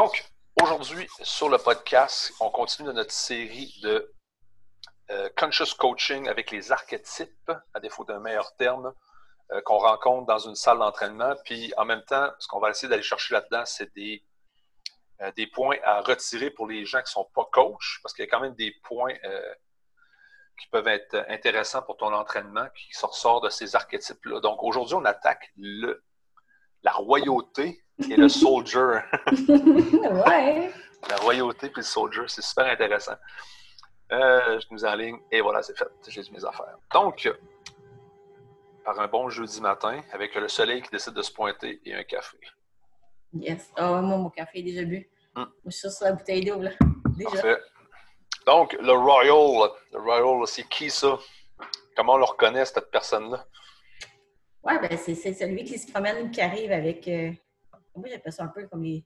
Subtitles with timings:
[0.00, 0.24] Donc,
[0.62, 4.10] aujourd'hui, sur le podcast, on continue notre série de
[5.10, 8.94] euh, conscious coaching avec les archétypes, à défaut d'un meilleur terme,
[9.52, 11.34] euh, qu'on rencontre dans une salle d'entraînement.
[11.44, 14.24] Puis en même temps, ce qu'on va essayer d'aller chercher là-dedans, c'est des,
[15.20, 18.24] euh, des points à retirer pour les gens qui ne sont pas coachs, parce qu'il
[18.24, 19.12] y a quand même des points
[20.58, 24.40] qui peuvent être intéressants pour ton entraînement, qui ressortent de ces archétypes-là.
[24.40, 26.02] Donc aujourd'hui, on attaque le,
[26.84, 28.78] la royauté et le soldier.
[29.48, 30.70] ouais.
[31.08, 33.16] La royauté et le soldier, c'est super intéressant.
[34.12, 35.88] Euh, je nous en ligne et voilà, c'est fait.
[36.08, 36.76] J'ai mes affaires.
[36.92, 37.30] Donc,
[38.84, 42.02] par un bon jeudi matin, avec le soleil qui décide de se pointer et un
[42.02, 42.38] café.
[43.32, 43.70] Yes.
[43.78, 45.08] Oh, moi, mon café est déjà bu.
[45.36, 45.44] Mm.
[45.66, 46.70] Je suis sur la bouteille d'eau, là.
[47.16, 47.30] Déjà.
[47.30, 47.58] Parfait.
[48.46, 51.18] Donc, le Royal, le Royal, c'est qui ça?
[51.96, 53.46] Comment on le reconnaît, cette personne-là?
[54.62, 57.06] Oui, ben c'est celui qui se promène, qui arrive avec.
[57.08, 57.30] Euh,
[57.94, 59.04] moi, j'appelle ça un peu comme les,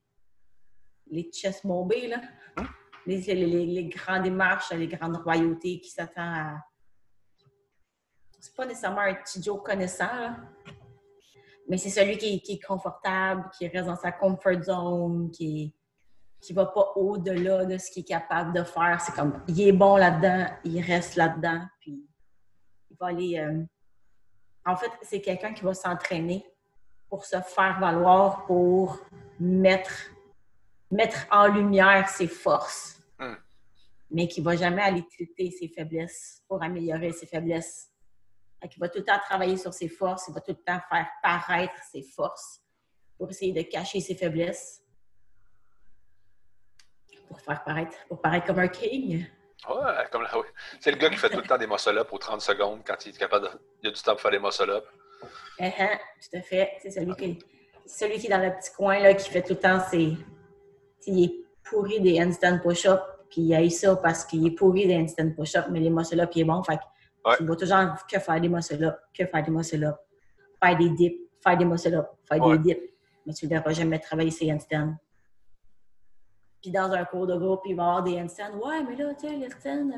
[1.11, 2.21] les chess bombés, là.
[2.57, 2.67] Hein?
[3.07, 6.65] Les, les, les, grandes démarches, les grandes royautés qui s'attendent à.
[8.41, 10.37] C'est pas nécessairement un petit Joe connaissant,
[11.69, 15.75] mais c'est celui qui, qui, est confortable, qui reste dans sa comfort zone, qui
[16.45, 19.01] qui va pas au-delà de ce qu'il est capable de faire.
[19.01, 22.07] C'est comme, il est bon là-dedans, il reste là-dedans, puis
[22.91, 23.39] il va aller.
[23.39, 23.65] Euh,
[24.67, 26.45] en fait, c'est quelqu'un qui va s'entraîner
[27.15, 28.99] pour se faire valoir, pour
[29.39, 30.11] mettre,
[30.91, 33.37] mettre en lumière ses forces, hmm.
[34.11, 37.89] mais qui ne va jamais aller traiter ses faiblesses pour améliorer ses faiblesses.
[38.65, 41.07] Il va tout le temps travailler sur ses forces, il va tout le temps faire
[41.23, 42.61] paraître ses forces
[43.17, 44.83] pour essayer de cacher ses faiblesses,
[47.29, 49.25] pour faire paraître, pour paraître comme un king.
[49.69, 50.49] Ouais, comme là, oui.
[50.81, 53.15] C'est le gars qui fait tout le temps des muscle-up aux 30 secondes quand il
[53.15, 53.53] est capable de.
[53.85, 54.85] Il a du temps pour faire des muscle-up.
[55.59, 56.71] Uh -huh, tout à fait.
[56.83, 57.39] C'est celui qui,
[57.87, 60.17] celui qui est dans le petit coin là, qui fait tout le temps ses.
[61.07, 61.35] Il est
[61.69, 63.01] pourri des handstand push-up,
[63.31, 66.31] puis il a eu ça parce qu'il est pourri des handstand push-up, mais les muscle-up,
[66.35, 66.63] il est bon.
[66.63, 66.81] Fait
[67.25, 67.37] ouais.
[67.41, 67.79] il va toujours
[68.11, 69.97] que faire des muscle-up, que faire des muscle-up,
[70.63, 72.83] faire des dips, faire des muscle-up, faire des dips.
[73.27, 74.95] Mais tu ne verras jamais travailler ses handstands.
[76.61, 78.55] Puis dans un cours de groupe, il va avoir des handstands.
[78.63, 79.91] Ouais, mais là, tu sais, les handstands.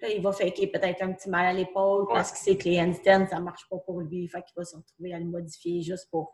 [0.00, 2.80] Là, il va faker peut-être un petit mal à l'épaule parce qu'il sait que les
[2.80, 4.28] handstands, ça ne marche pas pour lui.
[4.28, 6.32] Fait qu'il va se retrouver à le modifier juste pour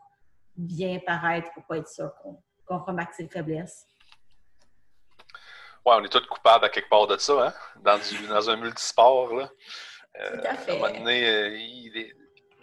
[0.55, 2.11] bien paraître, pour pas être sûr
[2.65, 3.87] qu'on remarque ses faiblesses.
[5.85, 7.53] Ouais, on est tous coupables à quelque part de ça, hein?
[7.83, 9.49] Dans, du, dans un multisport, là.
[10.19, 10.71] Euh, Tout à fait.
[10.71, 12.13] À un moment donné, euh, il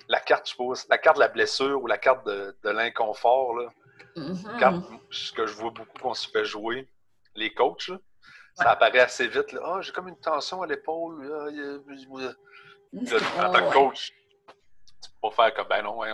[0.08, 3.56] la carte, je suppose, la carte de la blessure ou la carte de, de l'inconfort,
[3.56, 3.72] là,
[4.14, 4.98] quand, mm-hmm.
[5.10, 6.88] ce que je vois beaucoup qu'on se fait jouer,
[7.34, 7.90] les coachs,
[8.54, 9.56] ça apparaît assez vite.
[9.64, 11.24] Ah, j'ai comme une tension à l'épaule.
[12.92, 14.12] en tant que coach,
[15.02, 16.10] tu peux pas faire comme ben non, ouais,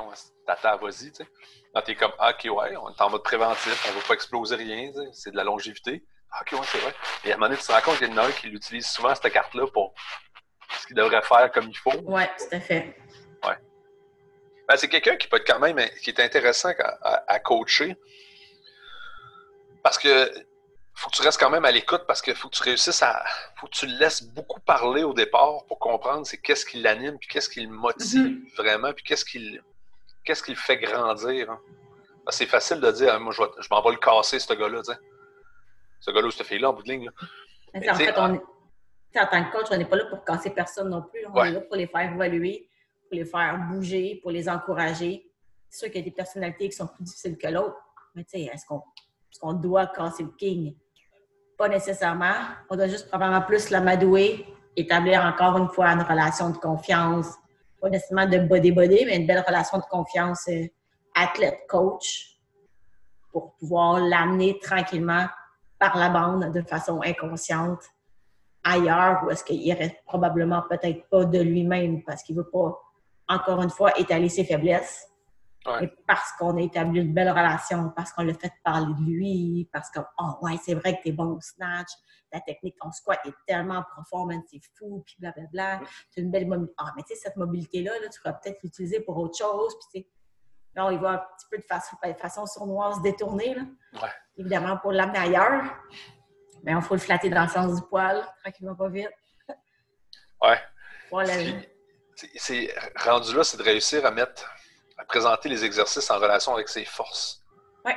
[0.46, 1.12] t'attends, vas-y.
[1.12, 1.82] Tu sais.
[1.84, 4.56] t'es comme ah, ok, ouais, on est en mode préventif, on ne va pas exploser
[4.56, 6.04] rien, c'est de la longévité.
[6.30, 6.94] Ah, ok, ouais, c'est vrai.
[7.24, 8.48] Et à un moment donné, tu te rends compte qu'il y en a un qui
[8.48, 9.94] utilise souvent cette carte-là pour
[10.80, 11.92] ce qu'il devrait faire comme il faut.
[12.04, 12.94] Oui, tout à fait.
[14.68, 16.70] Ben, c'est quelqu'un qui peut être quand même qui est intéressant
[17.02, 17.96] à, coacher.
[19.82, 20.30] Parce que
[20.98, 23.24] faut que tu restes quand même à l'écoute parce qu'il faut que tu réussisses à.
[23.54, 27.18] faut que tu le laisses beaucoup parler au départ pour comprendre c'est qu'est-ce qui l'anime,
[27.18, 28.56] puis qu'est-ce qui le motive mm-hmm.
[28.56, 29.60] vraiment, puis qu'est-ce qui,
[30.24, 31.52] qu'est-ce qui le fait grandir.
[31.52, 31.60] Hein.
[32.30, 34.82] C'est facile de dire, moi, je, je m'en vais le casser, ce gars-là,
[36.00, 37.10] Ce gars-là ou cette fille-là, en bout de ligne.
[37.74, 38.40] en fait, on
[39.16, 41.24] en tant que coach, on n'est pas là pour casser personne non plus.
[41.32, 42.68] On est là pour les faire évaluer,
[43.08, 45.30] pour les faire bouger, pour les encourager.
[45.70, 47.76] C'est sûr qu'il y a des personnalités qui sont plus difficiles que l'autre,
[48.16, 50.74] mais tu sais, est-ce qu'on doit casser le king?
[51.58, 52.34] Pas nécessairement.
[52.70, 54.46] On doit juste probablement plus l'amadouer,
[54.76, 57.26] établir encore une fois une relation de confiance.
[57.80, 60.66] Pas nécessairement de body-body, mais une belle relation de confiance euh,
[61.14, 62.38] athlète-coach
[63.30, 65.26] pour pouvoir l'amener tranquillement
[65.78, 67.82] par la bande de façon inconsciente
[68.64, 72.76] ailleurs où est-ce qu'il reste probablement peut-être pas de lui-même parce qu'il veut pas
[73.28, 75.06] encore une fois, étaler ses faiblesses.
[75.80, 79.68] Et parce qu'on a établi une belle relation, parce qu'on l'a fait parler de lui,
[79.72, 81.88] parce que, oh ouais, c'est vrai que t'es bon au snatch,
[82.30, 85.80] ta technique, ton squat est tellement profond, c'est fou, puis blablabla.
[86.10, 86.74] C'est une belle mobilité.
[86.78, 90.02] Ah, mais tu sais, cette mobilité-là, là, tu pourrais peut-être l'utiliser pour autre chose, puis
[90.02, 90.08] tu
[90.76, 94.08] non, il va un petit peu de façon, de façon sournoise détourner, là.
[94.36, 95.64] Évidemment, pour l'amener ailleurs.
[96.62, 99.10] Mais on faut le flatter dans le sens du poil, tranquillement, pas vite.
[100.40, 100.58] Ouais.
[101.10, 101.34] Voilà
[102.34, 104.50] c'est rendu là, c'est de réussir à mettre,
[104.98, 107.42] à présenter les exercices en relation avec ses forces.
[107.84, 107.96] Ouais.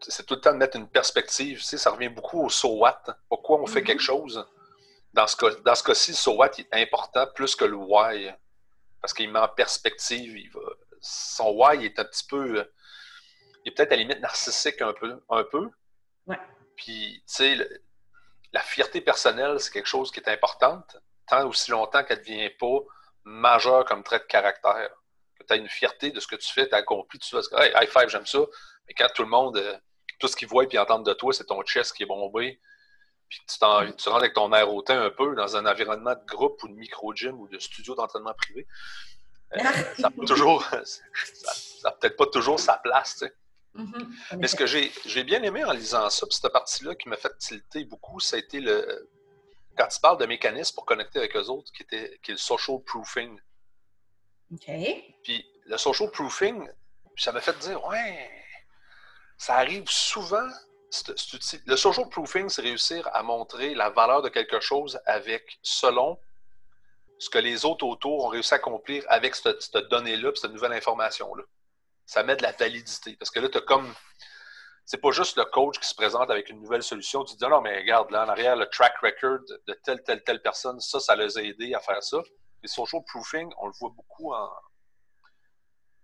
[0.00, 1.58] C'est tout le temps de mettre une perspective.
[1.58, 3.02] Tu sais, ça revient beaucoup au so what.
[3.28, 3.84] Pourquoi on fait mm-hmm.
[3.84, 4.48] quelque chose?
[5.12, 8.32] Dans ce, cas, dans ce cas-ci, le so what est important plus que le why.
[9.00, 10.36] Parce qu'il met en perspective.
[10.36, 10.60] Il va,
[11.00, 12.66] son why est un petit peu.
[13.64, 15.70] Il est peut-être à la limite narcissique un peu, un peu
[16.26, 16.38] Ouais.
[16.76, 17.68] Puis, tu sais,
[18.52, 20.96] la fierté personnelle, c'est quelque chose qui est importante,
[21.26, 22.78] tant aussi longtemps qu'elle ne devient pas
[23.24, 24.90] majeure comme trait de caractère.
[25.46, 27.42] Que tu as une fierté de ce que tu fais, tu as accompli, tu vas
[27.62, 28.40] hey, high five, j'aime ça.
[28.88, 29.76] Mais quand tout le monde, euh,
[30.18, 32.60] tout ce qu'ils voient et entendent de toi, c'est ton chest qui est bombé,
[33.28, 36.62] puis tu, tu rentres avec ton air hautain un peu dans un environnement de groupe
[36.62, 38.66] ou de micro-gym ou de studio d'entraînement privé,
[39.54, 39.58] euh,
[39.98, 43.34] ça n'a toujours, ça, peut-être pas toujours sa place, tu sais.
[43.76, 44.36] Mm-hmm.
[44.38, 47.36] Mais ce que j'ai bien aimé en lisant ça, puis cette partie-là qui m'a fait
[47.38, 49.10] tilter beaucoup, ça a été le.
[49.76, 52.38] Quand tu parles de mécanismes pour connecter avec eux autres, qui, était, qui est le
[52.38, 53.38] social proofing.
[54.52, 54.70] OK.
[55.22, 56.68] Puis le social proofing,
[57.16, 58.30] ça m'a fait dire, ouais,
[59.38, 60.48] ça arrive souvent.
[61.66, 66.18] Le social proofing, c'est réussir à montrer la valeur de quelque chose avec, selon
[67.18, 71.42] ce que les autres autour ont réussi à accomplir avec cette, donnée-là, cette nouvelle information-là
[72.06, 73.16] ça met de la validité.
[73.16, 73.92] Parce que là, tu as comme.
[74.84, 77.24] C'est pas juste le coach qui se présente avec une nouvelle solution.
[77.24, 80.22] Tu te dis, non, mais regarde, là, en arrière, le track record de telle, telle,
[80.22, 82.22] telle personne, ça, ça les a aidés à faire ça.
[82.66, 84.34] Les social proofing, on le voit beaucoup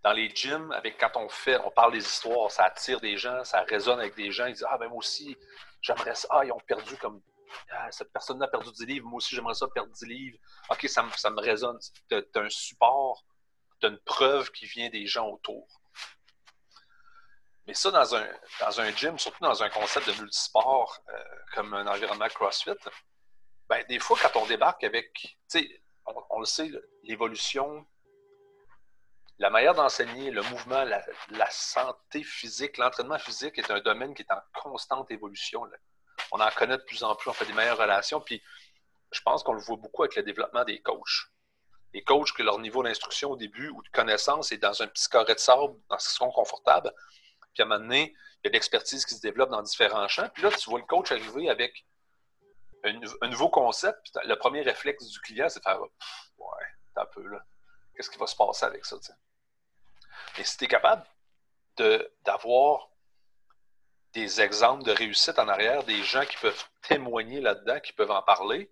[0.04, 3.42] dans les gyms, avec quand on fait, on parle des histoires, ça attire des gens,
[3.42, 4.46] ça résonne avec des gens.
[4.46, 5.36] Ils disent, ah, ben moi aussi,
[5.80, 6.28] j'aimerais ça.
[6.30, 7.20] Ah, ils ont perdu comme.
[7.68, 10.38] Ah, cette personne a perdu 10 livres, moi aussi, j'aimerais ça perdre 10 livres.
[10.70, 11.80] OK, ça, ça me résonne.
[12.08, 13.24] Tu un support,
[13.80, 15.66] tu une preuve qui vient des gens autour.
[17.66, 18.28] Mais ça, dans un,
[18.60, 21.24] dans un gym, surtout dans un concept de multisport euh,
[21.54, 22.70] comme un environnement CrossFit,
[23.68, 25.38] ben, des fois, quand on débarque avec,
[26.06, 26.70] on, le sait,
[27.04, 27.86] l'évolution,
[29.38, 34.32] la manière d'enseigner, le mouvement, la, santé physique, l'entraînement physique est un domaine qui est
[34.32, 35.62] en constante évolution.
[36.30, 38.42] On en connaît de plus en plus, on fait des meilleures relations, puis
[39.10, 41.28] je pense qu'on le voit beaucoup avec le développement des coachs.
[41.92, 45.08] Les coachs que leur niveau d'instruction au début ou de connaissance est dans un petit
[45.08, 46.92] carré de sable, dans ce sont confortables,
[47.52, 50.08] puis à un moment donné, il y a de l'expertise qui se développe dans différents
[50.08, 50.28] champs.
[50.32, 51.84] Puis là, tu vois le coach arriver avec
[52.84, 53.98] un, nouveau concept.
[54.02, 57.44] Puis le premier réflexe du client, c'est de faire Ouais, t'as un peu là.
[57.94, 58.96] Qu'est-ce qui va se passer avec ça?
[60.38, 61.04] Et si tu es capable
[62.24, 62.88] d'avoir
[64.12, 68.22] des exemples de réussite en arrière, des gens qui peuvent témoigner là-dedans, qui peuvent en
[68.22, 68.70] parler,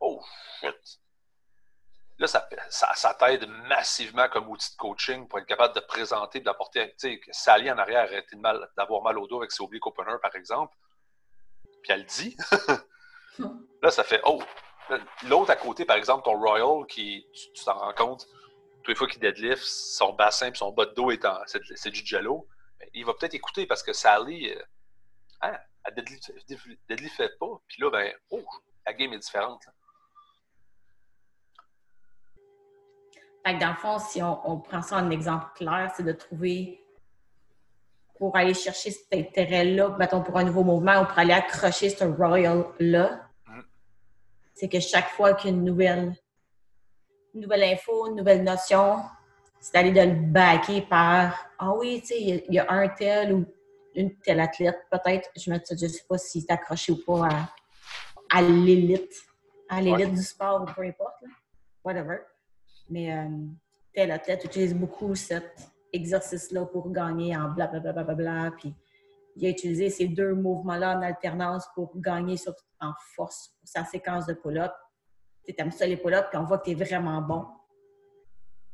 [0.00, 0.22] oh
[0.60, 1.00] shit,
[2.20, 6.90] Là, ça, ça, t'aide massivement comme outil de coaching pour être capable de présenter, d'apporter.
[6.98, 8.36] Tu sais, Sally en arrière arrêté
[8.76, 10.76] d'avoir mal au dos avec ses obliques opener, par exemple.
[11.82, 12.36] Puis elle dit.
[13.82, 14.42] là, ça fait Oh!
[15.28, 18.26] L'autre à côté, par exemple, ton Royal, qui, tu t'en rends compte,
[18.78, 21.90] toutes les fois qu'il deadlift, son bassin et son bas de dos est en, c'est,
[21.90, 22.48] du jello.
[22.94, 24.62] Il va peut-être écouter parce que Sally, euh,
[25.42, 27.60] hein, elle deadlift, fait pas.
[27.66, 28.42] Puis là, ben, oh,
[28.86, 29.62] la game est différente.
[33.56, 36.84] dans le fond, si on, prend ça en exemple clair, c'est de trouver
[38.18, 42.04] pour aller chercher cet intérêt-là, mettons pour un nouveau mouvement ou pour aller accrocher ce
[42.04, 43.27] royal-là.
[44.58, 46.12] C'est que chaque fois qu'il y a une nouvelle,
[47.32, 48.96] nouvelle info, une nouvelle notion,
[49.60, 53.34] c'est d'aller de le backer par Ah oui, tu sais, il y, a un tel
[53.34, 53.46] ou
[53.94, 55.58] une telle athlète, peut-être, je ne
[55.88, 57.28] sais pas s'il est accroché ou pas
[58.34, 59.14] à, l'élite,
[59.68, 61.22] à l'élite du sport ou peu importe,
[61.84, 62.18] whatever.
[62.90, 63.28] Mais euh,
[63.94, 65.54] tel athlète utilise beaucoup cet
[65.92, 67.92] exercice-là pour gagner en blablabla.
[67.92, 68.74] Bla, bla, bla, puis
[69.38, 72.36] il a utilisé ces deux mouvements-là en alternance pour gagner
[72.80, 74.72] en force pour sa séquence de pull-up.
[75.46, 77.46] Tu aimes ça les pull-ups, puis on voit que tu es vraiment bon.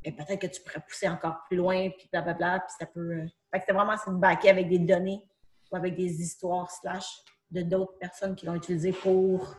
[0.02, 3.00] Et peut-être que tu pourrais pousser encore plus loin, puis blablabla, puis ça peut...
[3.00, 5.22] Euh, fait que c'est vraiment de baquer avec des données
[5.70, 7.06] ou avec des histoires slash
[7.50, 9.54] de d'autres personnes qui l'ont utilisé pour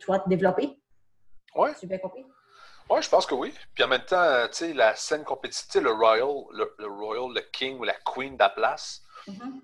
[0.00, 0.80] toi te développer.
[1.56, 1.70] Oui.
[1.80, 2.24] Tu bien compris?
[2.90, 3.54] Oui, je pense que oui.
[3.74, 7.78] Puis en même temps, tu sais, la scène compétitive, le Royal, le, Royal, le King
[7.78, 9.60] ou la Queen de la place, mm-hmm.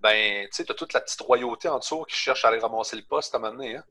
[0.00, 2.58] ben, tu sais, tu as toute la petite royauté en dessous qui cherche à aller
[2.58, 3.76] ramasser le poste à un moment donné.
[3.76, 3.84] Hein?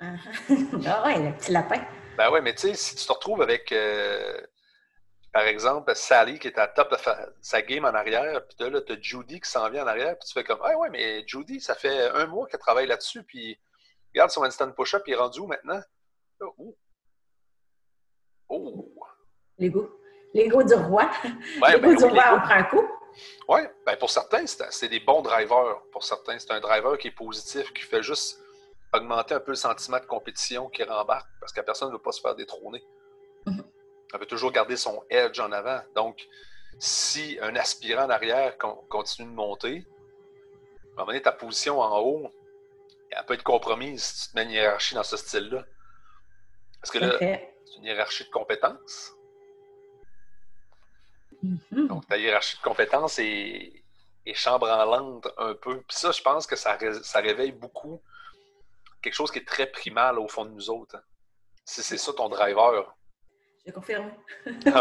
[0.00, 0.84] Uh-huh.
[0.86, 1.84] ah ouais, le petit lapin.
[2.16, 4.40] Ben ouais, mais tu sais, si tu te retrouves avec, euh,
[5.32, 6.96] par exemple, Sally qui est à top de
[7.40, 10.26] sa game en arrière, puis là, tu as Judy qui s'en vient en arrière, puis
[10.26, 13.58] tu fais comme, ah ouais, mais Judy, ça fait un mois qu'elle travaille là-dessus, puis
[14.14, 15.80] regarde son instant push-up, il est rendu où maintenant?
[16.56, 16.76] Où?
[18.48, 18.94] Oh!
[19.58, 20.00] L'ego.
[20.34, 21.10] L'ego du roi.
[21.68, 22.86] L'ego ben du roi, on prend un coup.
[23.48, 25.82] Oui, ben pour certains, c'est des bons drivers.
[25.92, 28.40] Pour certains, c'est un driver qui est positif, qui fait juste
[28.92, 32.02] augmenter un peu le sentiment de compétition qui rembarque parce que la personne ne veut
[32.02, 32.82] pas se faire détrôner.
[33.46, 33.64] Mm-hmm.
[34.14, 35.80] Elle veut toujours garder son edge en avant.
[35.94, 36.26] Donc,
[36.78, 38.56] si un aspirant en arrière
[38.88, 39.86] continue de monter,
[40.96, 42.30] à un moment donné, ta position en haut,
[43.10, 45.64] elle peut être compromise si tu te mets une hiérarchie dans ce style-là.
[46.80, 49.14] Parce que là, c'est une hiérarchie de compétences.
[51.44, 51.86] Mm-hmm.
[51.86, 53.84] Donc, ta hiérarchie de compétences est,
[54.26, 55.80] est chambranlante un peu.
[55.82, 58.00] Puis ça, je pense que ça, ça réveille beaucoup
[59.02, 60.96] quelque chose qui est très primal au fond de nous autres.
[60.96, 61.02] Hein.
[61.64, 62.94] Si c'est ça ton driver.
[63.66, 64.10] Je confirme.
[64.66, 64.80] Ah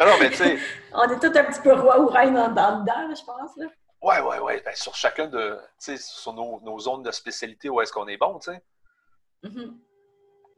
[0.04, 0.58] non, mais tu sais.
[0.92, 3.56] On est tous un petit peu roi ou reine dans, le dedans, je pense.
[3.56, 3.66] Là.
[4.02, 4.60] Ouais, ouais, ouais.
[4.64, 5.56] Ben, sur chacun de.
[5.80, 8.64] Tu sais, sur nos, zones de spécialité où est-ce qu'on est bon, tu sais.
[9.44, 9.66] Mm-hmm.
[9.66, 9.76] Tu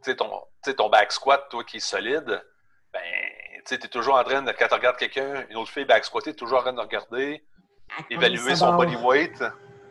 [0.03, 0.31] sais, ton,
[0.77, 2.43] ton back squat, toi qui est solide,
[2.93, 3.03] ben,
[3.77, 6.35] tu es toujours en train de, quand tu regardes quelqu'un, une autre fille back squatter,
[6.35, 7.43] toujours en train de regarder,
[8.11, 9.43] évaluer son body weight.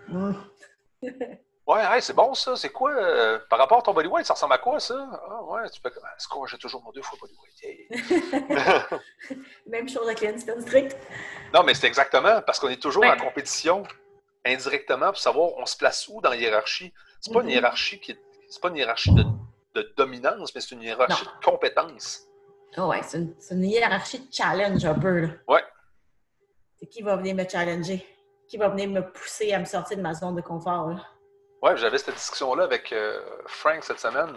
[0.07, 0.33] Mm.
[1.67, 2.55] ouais, c'est bon ça.
[2.55, 5.07] C'est quoi, euh, par rapport à ton body weight, ça ressemble à quoi ça?
[5.29, 5.91] Ah, ouais, tu peux.
[6.17, 8.91] C'est quoi, j'ai toujours mon deux fois body weight.
[9.67, 10.97] Même chose avec l'Instant Strict.
[11.53, 13.83] Non, mais c'est exactement, parce qu'on est toujours en compétition
[14.45, 16.93] indirectement pour savoir on se place où dans la hiérarchie?
[17.19, 17.51] C'est pas une mm-hmm.
[17.51, 18.17] hiérarchie qui
[18.49, 22.26] c'est pas une hiérarchie de, dominance, mais c'est une hiérarchie de compétence.
[22.75, 23.17] Oh ouais, c'est
[23.51, 25.21] une, hiérarchie de challenge un peu.
[25.21, 25.27] Là.
[25.47, 25.63] Ouais.
[26.79, 28.05] C'est qui va venir me challenger?
[28.47, 30.89] Qui va venir me pousser à me sortir de ma zone de confort?
[30.89, 31.07] Là?
[31.61, 34.33] Ouais, j'avais cette discussion-là avec euh, Frank cette semaine.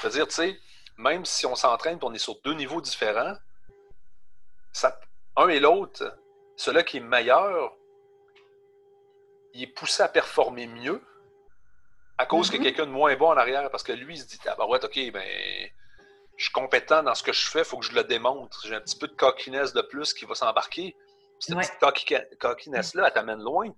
[0.00, 0.58] C'est-à-dire, tu sais,
[0.96, 3.34] même si on s'entraîne et on est sur deux niveaux différents,
[4.72, 4.98] ça,
[5.36, 6.16] un et l'autre,
[6.56, 7.76] celui qui est meilleur,
[9.52, 11.02] il est poussé à performer mieux
[12.16, 12.62] à cause que mm-hmm.
[12.62, 14.82] quelqu'un de moins bon en arrière, parce que lui, il se dit, ah bah ouais,
[14.84, 15.70] ok, ben,
[16.36, 18.60] je suis compétent dans ce que je fais, il faut que je le démontre.
[18.66, 20.96] J'ai un petit peu de coquinesse de plus qui va s'embarquer.
[21.38, 23.70] Cette petite coquinesse-là, elle t'amène loin.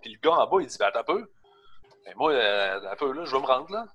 [0.00, 1.32] Puis le gars en bas, il dit, ben, attends un peu.
[2.04, 3.86] Ben, moi, euh, un peu, là, je vais me rendre là.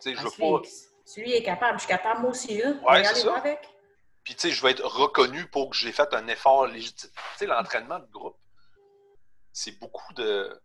[0.00, 0.66] Tu sais, je veux pas.
[1.04, 2.72] Si lui est capable, je suis capable moi aussi, là.
[2.88, 3.36] Ouais, c'est ça.
[3.36, 3.68] Avec.
[4.24, 7.10] Puis, tu sais, je vais être reconnu pour que j'ai fait un effort légitime.
[7.10, 8.36] Tu sais, l'entraînement de groupe,
[9.52, 10.60] c'est beaucoup de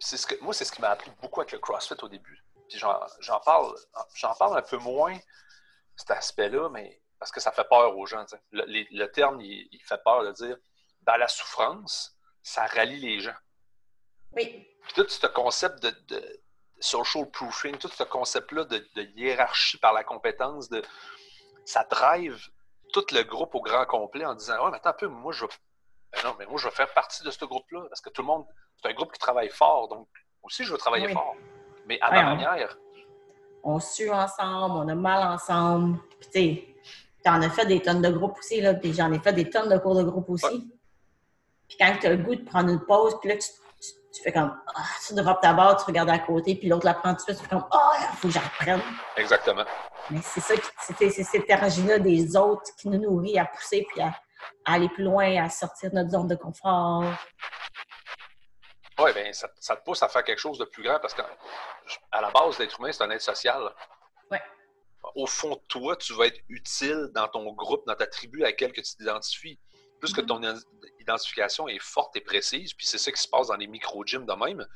[0.00, 2.44] ce que, moi, c'est ce qui m'a appris beaucoup avec le CrossFit au début.
[2.68, 3.74] Puis j'en parle,
[4.14, 5.16] j'en parle un peu moins,
[6.00, 8.24] cet aspect-là, mais parce que ça fait peur aux gens.
[8.52, 10.56] Le, terme, il, fait peur de dire
[11.02, 13.36] dans la souffrance, ça rallie les gens.
[14.32, 14.66] Oui.
[14.82, 16.40] Puis tout ce concept de,
[16.80, 18.82] social proofing, tout ce concept-là de,
[19.16, 20.82] hiérarchie par la compétence, de,
[21.66, 22.48] ça drive
[22.92, 25.44] tout le groupe au grand complet en disant Ouais, mais attends un peu, moi je
[26.12, 28.26] ben non, mais moi je vais faire partie de ce groupe-là parce que tout le
[28.26, 28.44] monde
[28.82, 30.08] c'est un groupe qui travaille fort, donc
[30.42, 31.36] aussi je veux travailler fort,
[31.86, 32.76] mais à ma manière.
[33.62, 35.98] On sue ensemble, on a mal ensemble.
[36.32, 36.76] Puis
[37.24, 39.48] tu en as fait des tonnes de groupes aussi, là, puis j'en ai fait des
[39.48, 40.70] tonnes de cours de groupe aussi.
[41.68, 44.56] Puis quand tu as le goût de prendre une pause, puis là, tu, fais comme,
[44.74, 47.20] ah, tu drops ta barre, tu regardes à côté, puis l'autre la prend tout de
[47.22, 48.80] suite, tu fais comme, ah, il faut que j'apprenne.
[49.16, 49.64] Exactement.
[50.10, 54.08] Mais c'est ça, c'est cette énergie-là des autres qui nous nourrit à pousser, puis à,
[54.64, 57.04] à aller plus loin, à sortir de notre zone de confort.
[59.00, 61.26] Oui, bien, ça, te pousse à faire quelque chose de plus grand parce qu'à
[62.20, 63.74] la base, l'être humain, c'est un être social.
[64.30, 64.38] Oui.
[65.14, 68.46] Au fond de toi, tu vas être utile dans ton groupe, dans ta tribu à
[68.46, 69.58] laquelle tu t'identifies.
[69.98, 70.26] Plus que mm-hmm.
[70.26, 74.26] ton identification est forte et précise, puis c'est ça qui se passe dans les micro-gyms
[74.26, 74.66] de même.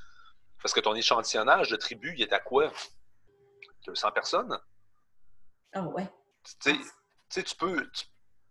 [0.62, 2.72] Parce que ton échantillonnage de tribu, il est à quoi?
[3.86, 4.58] 200 personnes?
[5.74, 6.08] Ah ouais.
[6.62, 6.74] Tu
[7.28, 7.90] sais, tu peux,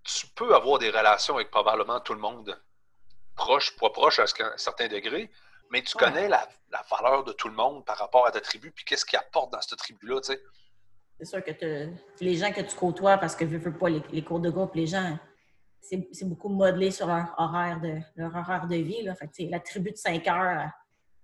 [0.04, 2.60] tu, peux avoir des relations avec probablement tout le monde,
[3.36, 5.32] proche, pas proche à un certain degré,
[5.74, 6.48] mais tu connais la,
[6.90, 9.62] valeur de tout le monde par rapport à ta tribu, puis qu'est-ce qu'ils apporte dans
[9.62, 10.42] cette tribu-là, tu sais?
[11.20, 11.90] C'est sûr que
[12.22, 14.86] les gens que tu côtoies, parce que je veux pas les, cours de groupe, les
[14.86, 15.18] gens,
[15.82, 19.02] c'est beaucoup modelé sur leur horaire de, leur horaire de vie.
[19.02, 19.16] Là.
[19.16, 20.70] Fait la tribu de 5 heures,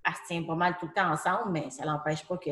[0.05, 2.51] elle, se tient pas mal tout le temps ensemble, mais ça n'empêche pas que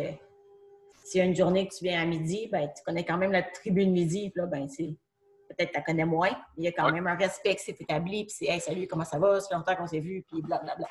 [1.03, 3.31] s'il y a une journée que tu viens à midi, ben, tu connais quand même
[3.31, 6.67] la tribu de midi, puis là, ben, peut-être tu la connais moins, mais il y
[6.67, 9.39] a quand même un respect qui s'est établi, puis c'est Hey, salut, comment ça va?
[9.39, 10.87] Ça fait longtemps qu'on s'est vu, puis blablabla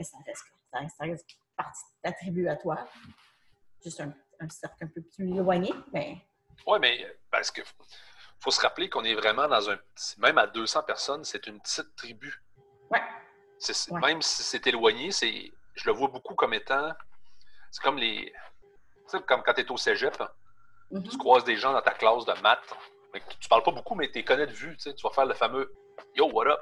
[0.00, 2.88] mais ça reste, ça reste, partie de ta tribu à toi.
[3.84, 6.26] Juste un, cercle un peu plus éloigné, mais...
[6.66, 7.60] Oui, mais parce que
[8.40, 9.78] faut se rappeler qu'on est vraiment dans un...
[10.16, 12.34] Même à 200 personnes, c'est une petite tribu.
[12.90, 13.02] Ouais.
[14.00, 16.94] Même si c'est éloigné, c'est je le vois beaucoup comme étant...
[17.70, 18.32] C'est comme les...
[19.04, 20.16] Tu sais, comme quand tu es au cégep,
[20.92, 21.10] mm-hmm.
[21.10, 22.74] tu croises des gens dans ta classe de maths,
[23.12, 24.74] mais tu parles pas beaucoup, mais tu les connais de vue.
[24.76, 25.70] Tu, sais, tu vas faire le fameux
[26.14, 26.60] «Yo, what up?»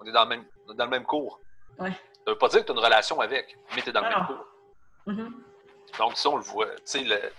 [0.00, 1.40] On est dans le même, dans le même cours.
[1.78, 1.92] Ouais.
[2.24, 4.00] Ça ne veut pas dire que tu as une relation avec, mais tu es dans
[4.00, 4.46] le même cours.
[5.06, 5.32] Mm-hmm.
[5.98, 6.70] Donc, ça, on le voit.
[6.76, 7.32] Tu sais,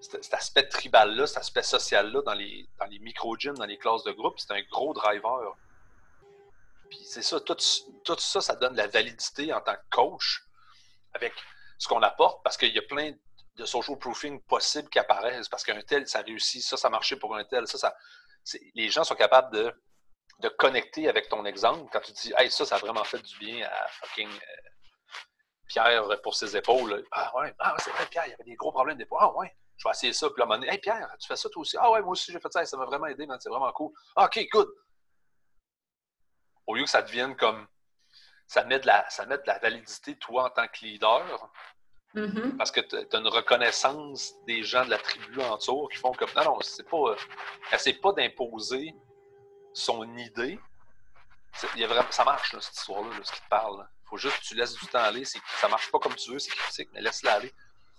[0.00, 4.12] cet aspect tribal-là, cet aspect social-là dans les, dans les micro-gyms, dans les classes de
[4.12, 5.54] groupe, c'est un gros driver.
[6.88, 7.56] Puis c'est ça, tout,
[8.04, 10.42] tout, ça, ça donne la validité en tant que coach
[11.14, 11.34] avec
[11.78, 13.12] ce qu'on apporte, parce qu'il y a plein
[13.56, 17.16] de social proofing possibles qui apparaissent, parce qu'un tel, ça réussit, ça, ça a marché
[17.16, 17.94] pour un tel, ça, ça.
[18.74, 19.72] Les gens sont capables de
[20.40, 23.38] de connecter avec ton exemple quand tu dis Hey, ça, ça a vraiment fait du
[23.38, 24.70] bien à fucking euh,
[25.68, 27.04] Pierre pour ses épaules.
[27.12, 29.18] Ah ouais, ah, c'est vrai, Pierre, il y avait des gros problèmes d'épaules.
[29.20, 30.28] Ah ouais, je vais essayer ça.
[30.30, 31.76] Puis là, à un Hey Pierre, tu fais ça toi aussi?
[31.78, 33.92] Ah ouais, moi aussi j'ai fait ça, ça m'a vraiment aidé, c'est vraiment cool.
[34.16, 34.68] Ah, ok, good.
[36.66, 37.66] au lieu que ça devienne comme
[38.46, 41.50] ça met de la, ça met de la validité, toi, en tant que leader,
[42.16, 42.56] mm-hmm.
[42.56, 46.10] parce que tu as une reconnaissance des gens de la tribu en tour qui font
[46.12, 47.14] comme non, non, c'est pas.
[47.72, 48.92] Essaie pas d'imposer
[49.72, 50.58] son idée.
[51.74, 53.86] Il y a vraiment, ça marche, cette histoire-là, ce qui te parle.
[54.04, 55.24] Il faut juste que tu laisses du temps aller.
[55.24, 57.52] Ça marche pas comme tu veux, c'est critique, mais laisse-la aller.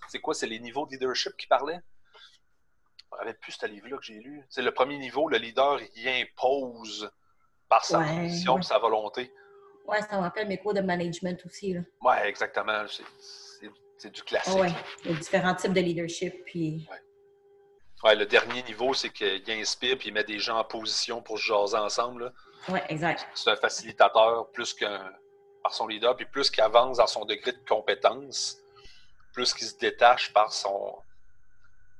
[0.08, 0.34] C'est quoi?
[0.34, 1.80] C'est les niveaux de leadership qui parlaient?
[2.96, 4.42] Je me rappelle plus ce livre-là que j'ai lu.
[4.48, 7.10] C'est le premier niveau, le leader, il impose
[7.68, 9.32] par sa position et sa volonté.
[9.86, 11.76] Oui, ça me rappelle mes cours de management aussi.
[12.00, 12.84] Oui, exactement.
[13.98, 14.54] C'est du classique.
[14.58, 14.68] Oui,
[15.04, 16.44] il y a différents types de leadership.
[16.44, 16.88] Puis...
[16.90, 17.02] Ouais.
[18.04, 21.44] Le dernier niveau, c'est qu'il inspire puis il met des gens en position pour se
[21.44, 22.32] jaser ensemble.
[22.68, 23.28] Oui, exact.
[23.34, 25.12] C'est un facilitateur plus qu'un
[25.62, 28.58] par son leader, puis plus qu'il avance dans son degré de compétence,
[29.32, 30.98] plus qu'il se détache par son.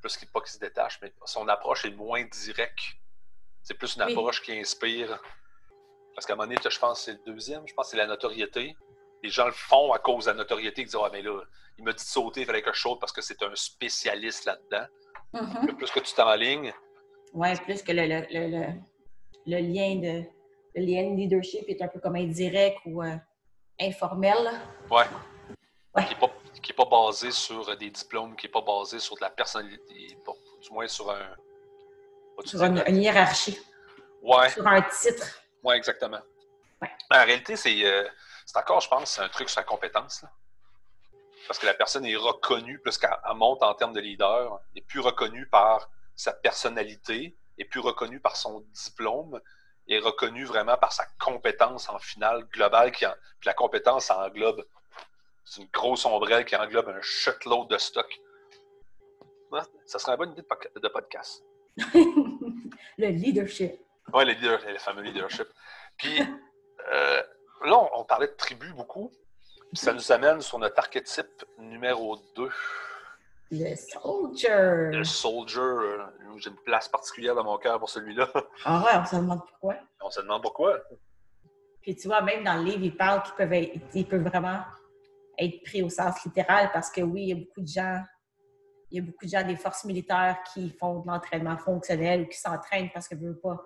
[0.00, 2.80] Plus qu'il pas qu'il se détache, mais son approche est moins directe.
[3.62, 5.23] C'est plus une approche qui inspire.
[6.14, 7.97] Parce qu'à un moment donné, je pense que c'est le deuxième, je pense que c'est
[7.97, 8.76] la notoriété.
[9.23, 10.82] Les gens le font à cause de la notoriété.
[10.82, 11.40] Ils disent Ah, mais là,
[11.78, 14.44] il m'a dit de sauter, il fallait que je saute parce que c'est un spécialiste
[14.44, 14.87] là-dedans.
[15.34, 15.76] Mm-hmm.
[15.76, 16.72] Plus que tu t'enlignes.
[17.32, 18.66] Oui, plus que le, le, le,
[19.46, 20.24] le, lien de
[20.74, 23.16] le lien de leadership est un peu comme indirect ou euh,
[23.80, 24.36] informel.
[24.90, 25.02] Oui.
[25.94, 26.04] Ouais.
[26.04, 29.30] Qui n'est pas, pas, basé sur des diplômes, qui n'est pas basé sur de la
[29.30, 30.16] personnalité,
[30.62, 31.34] du moins sur un.
[32.44, 33.58] Sur une, hiérarchie.
[34.22, 34.48] Ouais.
[34.50, 35.42] Sur un titre.
[35.62, 36.20] Oui, exactement.
[37.10, 38.08] En réalité, euh,
[38.46, 40.24] c'est encore, je pense, un truc sur la compétence.
[41.46, 45.00] Parce que la personne est reconnue, plus qu'elle monte en termes de leader, est plus
[45.00, 49.40] reconnue par sa personnalité, est plus reconnue par son diplôme,
[49.88, 52.92] est reconnue vraiment par sa compétence en finale globale.
[52.92, 53.04] Qui
[53.40, 54.64] puis la compétence englobe,
[55.44, 58.20] c'est une grosse ombrelle qui englobe un shitload de stock.
[59.87, 60.42] ça serait une bonne idée
[60.76, 61.44] de podcast.
[61.76, 63.72] le leadership.
[64.12, 65.49] Oui, le, leader, le fameux leadership.
[65.96, 66.20] Puis
[66.92, 67.22] euh,
[67.64, 69.12] là, on, parlait de tribu beaucoup.
[69.75, 72.49] Ça nous amène sur notre archétype numéro 2.
[73.52, 74.49] Le soldier.
[74.50, 75.61] Le soldier.
[75.61, 76.04] Euh,
[76.37, 78.28] j'ai une place particulière dans mon cœur pour celui-là.
[78.65, 79.76] Ah ouais, on se demande pourquoi.
[80.02, 80.78] On se demande pourquoi.
[81.80, 84.61] Puis tu vois, même dans le livre, il parle qu'ils peuvent, être, peuvent vraiment
[85.39, 88.02] être pris au sens littéral parce que oui, il y a beaucoup de gens
[88.91, 92.26] il y a beaucoup de gens des forces militaires qui font de l'entraînement fonctionnel ou
[92.26, 93.58] qui s'entraînent parce qu'ils ne veulent pas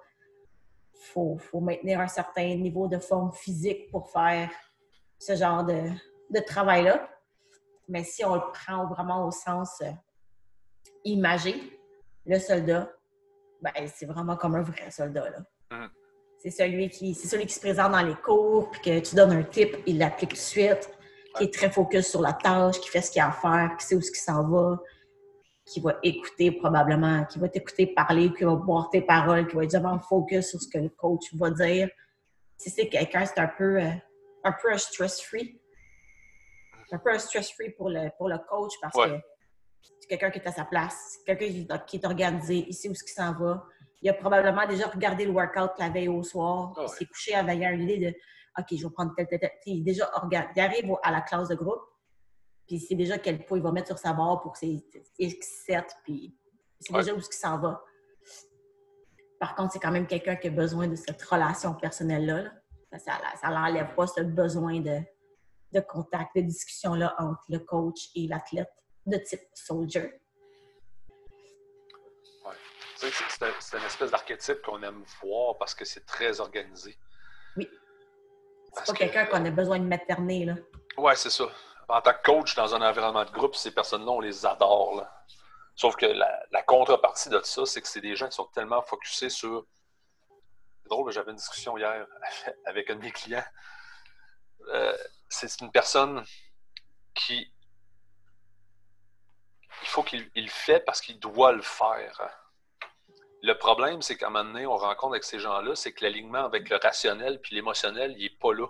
[0.94, 4.50] faut, faut maintenir un certain niveau de forme physique pour faire
[5.18, 5.90] ce genre de,
[6.30, 7.08] de travail-là.
[7.88, 9.90] Mais si on le prend vraiment au sens euh,
[11.04, 11.54] imagé,
[12.24, 12.90] le soldat,
[13.62, 15.30] ben, c'est vraiment comme un vrai soldat.
[15.30, 15.38] Là.
[15.70, 15.90] Mm.
[16.38, 19.32] C'est celui qui c'est celui qui se présente dans les cours, puis que tu donnes
[19.32, 20.90] un tip, il l'applique tout de suite,
[21.36, 23.86] qui est très focus sur la tâche, qui fait ce qu'il a à faire, qui
[23.86, 24.78] sait où ce qui s'en va,
[25.64, 29.64] qui va écouter probablement, qui va t'écouter parler, qui va boire tes paroles, qui va
[29.64, 31.88] être vraiment focus sur ce que le coach va dire.
[32.56, 33.90] Si c'est quelqu'un, c'est un peu, euh,
[34.46, 35.60] un peu un stress-free.
[36.92, 39.18] Un peu un stress-free pour le, pour le coach parce que
[40.00, 43.04] c'est quelqu'un qui est à sa place, quelqu'un qui est organisé, il sait où ce
[43.04, 43.64] qui s'en va.
[44.02, 46.74] Il a probablement déjà regardé le workout la veille au soir.
[46.76, 48.14] Ah il s'est couché avec une idée de
[48.58, 49.50] OK, je vais prendre tel, tel, tel.
[49.66, 50.10] Il, déjà
[50.54, 51.82] il arrive à la classe de groupe
[52.66, 54.84] puis c'est déjà quel poids il va mettre sur sa barre pour ses
[55.20, 56.36] X7, puis
[56.80, 57.82] c'est déjà où ce qui s'en va.
[59.38, 62.50] Par contre, c'est quand même quelqu'un qui a besoin de cette relation personnelle-là.
[62.92, 62.98] Ça,
[63.40, 65.00] ça n'enlève pas ce besoin de,
[65.72, 68.72] de contact, de discussion-là entre le coach et l'athlète
[69.04, 70.20] de type soldier.
[72.44, 72.54] Oui.
[72.96, 76.96] C'est une espèce d'archétype qu'on aime voir parce que c'est très organisé.
[77.56, 77.68] Oui.
[78.72, 80.54] C'est pas quelqu'un qu'on a besoin de materner, là.
[80.96, 81.46] Oui, c'est ça
[81.88, 85.04] en tant que coach dans un environnement de groupe, ces personnes-là, on les adore.
[85.74, 89.30] Sauf que la, contrepartie de ça, c'est que c'est des gens qui sont tellement focusés
[89.30, 89.64] sur.
[90.86, 92.06] C'est drôle, j'avais une discussion hier
[92.64, 93.42] avec un de mes clients.
[94.68, 94.96] Euh,
[95.28, 96.24] c'est une personne
[97.12, 97.52] qui.
[99.82, 102.20] Il faut qu'il le fait parce qu'il doit le faire.
[103.42, 106.44] Le problème, c'est qu'à un moment donné, on rencontre avec ces gens-là, c'est que l'alignement
[106.44, 108.68] avec le rationnel puis l'émotionnel, il n'est pas là.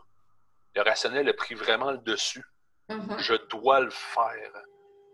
[0.75, 2.47] Le rationnel a pris vraiment le dessus.
[2.89, 3.19] Mm-hmm.
[3.19, 4.53] Je dois le faire.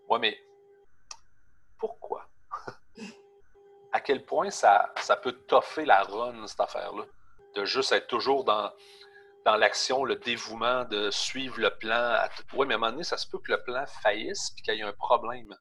[0.09, 0.41] Oui, mais
[1.79, 2.29] pourquoi?
[3.93, 7.05] À quel point ça, ça peut toffer la run, cette affaire-là?
[7.55, 8.73] De juste être toujours dans,
[9.45, 12.17] dans l'action, le dévouement, de suivre le plan.
[12.55, 14.75] Oui, mais à un moment donné, ça se peut que le plan faillisse et qu'il
[14.75, 15.55] y ait un problème.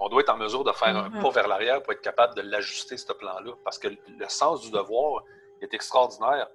[0.00, 1.22] On doit être en mesure de faire un mm-hmm.
[1.22, 3.52] pas vers l'arrière pour être capable de l'ajuster, ce plan-là.
[3.64, 5.22] Parce que le sens du devoir
[5.60, 6.48] est extraordinaire.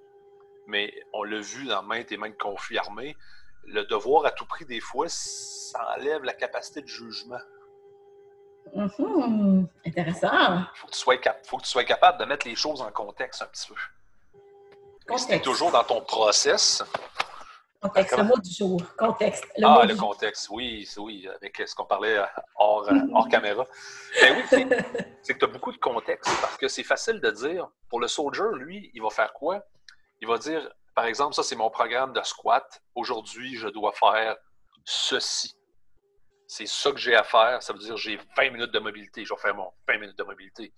[0.68, 3.18] Mais on l'a vu dans maintes et maintes conflits armés,
[3.66, 7.40] le devoir à tout prix, des fois, ça enlève la capacité de jugement.
[8.76, 9.66] Mm-hmm.
[9.86, 10.28] Intéressant.
[10.32, 10.80] Il
[11.46, 13.76] faut, que tu sois capable de mettre les choses en contexte un petit peu.
[15.18, 16.84] Si toujours dans ton process.
[17.82, 18.82] Contexte, le mot du jour.
[18.98, 19.46] Contexte.
[19.62, 23.68] ah, le contexte, oui, oui, avec ce qu'on parlait euh, hors, euh, hors caméra.
[24.22, 24.44] Ben oui,
[25.24, 28.08] c'est que tu as beaucoup de contexte parce que c'est facile de dire, pour le
[28.08, 29.62] soldier, lui, il va faire quoi?
[30.22, 32.82] Il va dire, par exemple, ça, c'est mon programme de squat.
[32.96, 34.38] Aujourd'hui, je dois faire
[34.86, 35.54] ceci.
[36.56, 37.64] C'est ça que j'ai à faire.
[37.64, 39.26] Ça veut dire j'ai 20 minutes de mobilité.
[39.26, 40.72] Je vais faire mon 20 minutes de mobilité.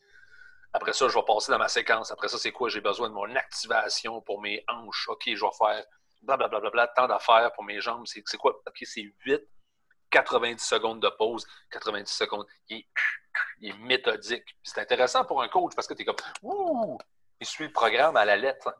[0.72, 2.14] Après ça, je vais passer dans ma séquence.
[2.14, 2.70] Après ça, c'est quoi?
[2.70, 5.10] J'ai besoin de mon activation pour mes hanches.
[5.10, 5.84] OK, je vais faire
[6.22, 8.06] blablabla, bla, bla, tant d'affaires pour mes jambes.
[8.08, 8.58] C'est quoi?
[8.66, 9.42] OK, c'est 8,
[10.12, 11.46] 90 secondes de pause.
[11.72, 12.46] 90 secondes.
[12.70, 12.86] Il
[13.62, 14.56] est, méthodique.
[14.64, 16.98] C'est intéressant pour un coach parce que tu es comme, ouh,
[17.42, 18.74] il suit le programme à la lettre.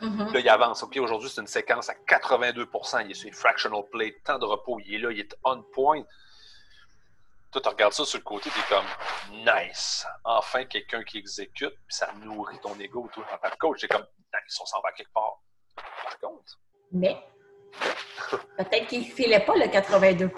[0.00, 0.32] Mm-hmm.
[0.32, 0.82] Là, il avance.
[0.82, 4.78] OK, aujourd'hui, c'est une séquence à 82% Il est sur fractional play, temps de repos.
[4.84, 6.02] Il est là, il est on point.
[7.50, 8.84] Toi, tu regardes ça sur le côté, tu es comme
[9.44, 10.06] nice.
[10.22, 13.08] Enfin, quelqu'un qui exécute, puis ça nourrit ton ego.
[13.12, 15.40] Toi, en tant que coach, c'est comme nice, on s'en va quelque part.
[15.74, 16.58] Par contre.
[16.92, 17.16] Mais,
[18.58, 20.30] peut-être qu'il ne filait pas le 82%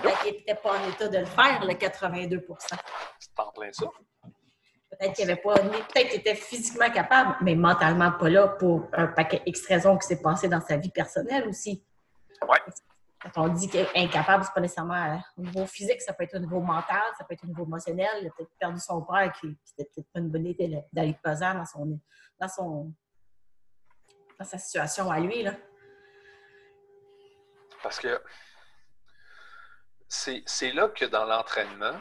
[0.00, 2.56] Peut-être qu'il n'était pas en état de le faire, le 82%
[3.18, 3.86] C'est en plein ça.
[4.98, 9.06] Peut-être qu'il avait pas, peut-être qu'il était physiquement capable, mais mentalement pas là pour un
[9.06, 11.84] paquet X raisons qui s'est passé dans sa vie personnelle aussi.
[12.42, 12.58] Ouais.
[13.20, 16.36] Quand on dit qu'il est incapable, c'est pas nécessairement au niveau physique, ça peut être
[16.36, 18.08] au niveau mental, ça peut être au niveau émotionnel.
[18.22, 21.54] Il a peut-être perdu son père, qui c'était peut-être pas une bonne idée d'aller pesant
[21.54, 22.00] dans son,
[22.40, 22.92] dans son,
[24.38, 25.52] dans sa situation à lui là.
[27.82, 28.20] Parce que
[30.08, 32.00] c'est là que dans l'entraînement,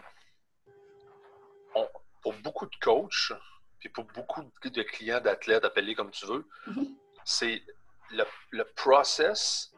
[2.21, 3.34] pour beaucoup de coachs,
[3.80, 6.95] puis pour beaucoup de clients, d'athlètes, appelés comme tu veux, mm-hmm.
[7.25, 7.63] c'est
[8.12, 9.71] le, le, process,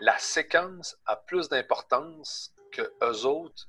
[0.00, 3.68] la séquence a plus d'importance que eux autres,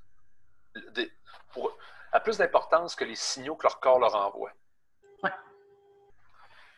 [1.52, 1.78] pour,
[2.12, 4.52] a plus d'importance que les signaux que leur corps leur envoie.
[5.24, 5.32] Ouais.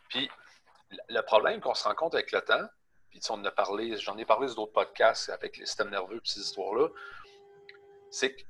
[0.09, 0.29] Puis
[1.09, 2.67] le problème qu'on se rend compte avec le temps,
[3.09, 6.21] puis on a parlé, j'en ai parlé sur d'autres podcasts avec les systèmes nerveux et
[6.23, 6.89] ces histoires-là,
[8.09, 8.41] c'est que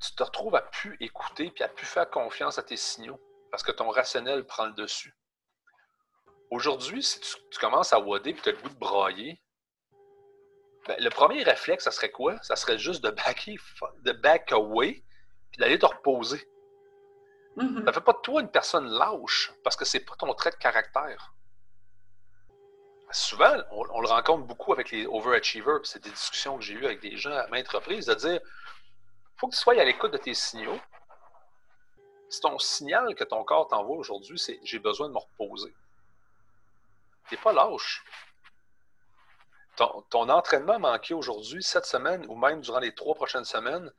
[0.00, 3.62] tu te retrouves à plus écouter puis à plus faire confiance à tes signaux parce
[3.62, 5.16] que ton rationnel prend le dessus.
[6.50, 9.42] Aujourd'hui, si tu, commences à wader et tu as le goût de brailler,
[10.86, 12.40] ben, le premier réflexe, ça serait quoi?
[12.42, 13.58] Ça serait juste de, backer,
[14.00, 15.04] de back away
[15.50, 16.48] puis d'aller te reposer.
[17.58, 20.50] Ça ne fait pas de toi une personne lâche parce que c'est pas ton trait
[20.50, 21.34] de caractère.
[23.10, 27.00] Souvent, on, le rencontre beaucoup avec les overachievers, c'est des discussions que j'ai eues avec
[27.00, 28.40] des gens à maintes reprises, de dire
[29.38, 30.78] faut que tu sois à l'écoute de tes signaux.
[32.28, 35.74] Si ton signal que ton corps t'envoie aujourd'hui, c'est j'ai besoin de me reposer,
[37.28, 38.04] tu n'es pas lâche.
[39.76, 43.92] Ton, ton entraînement manqué aujourd'hui, cette semaine, ou même durant les trois prochaines semaines,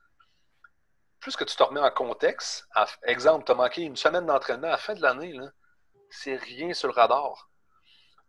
[1.19, 2.67] plus que tu te remets en contexte,
[3.03, 5.37] exemple, tu as manqué une semaine d'entraînement à la fin de l'année,
[6.09, 7.48] c'est rien sur le radar.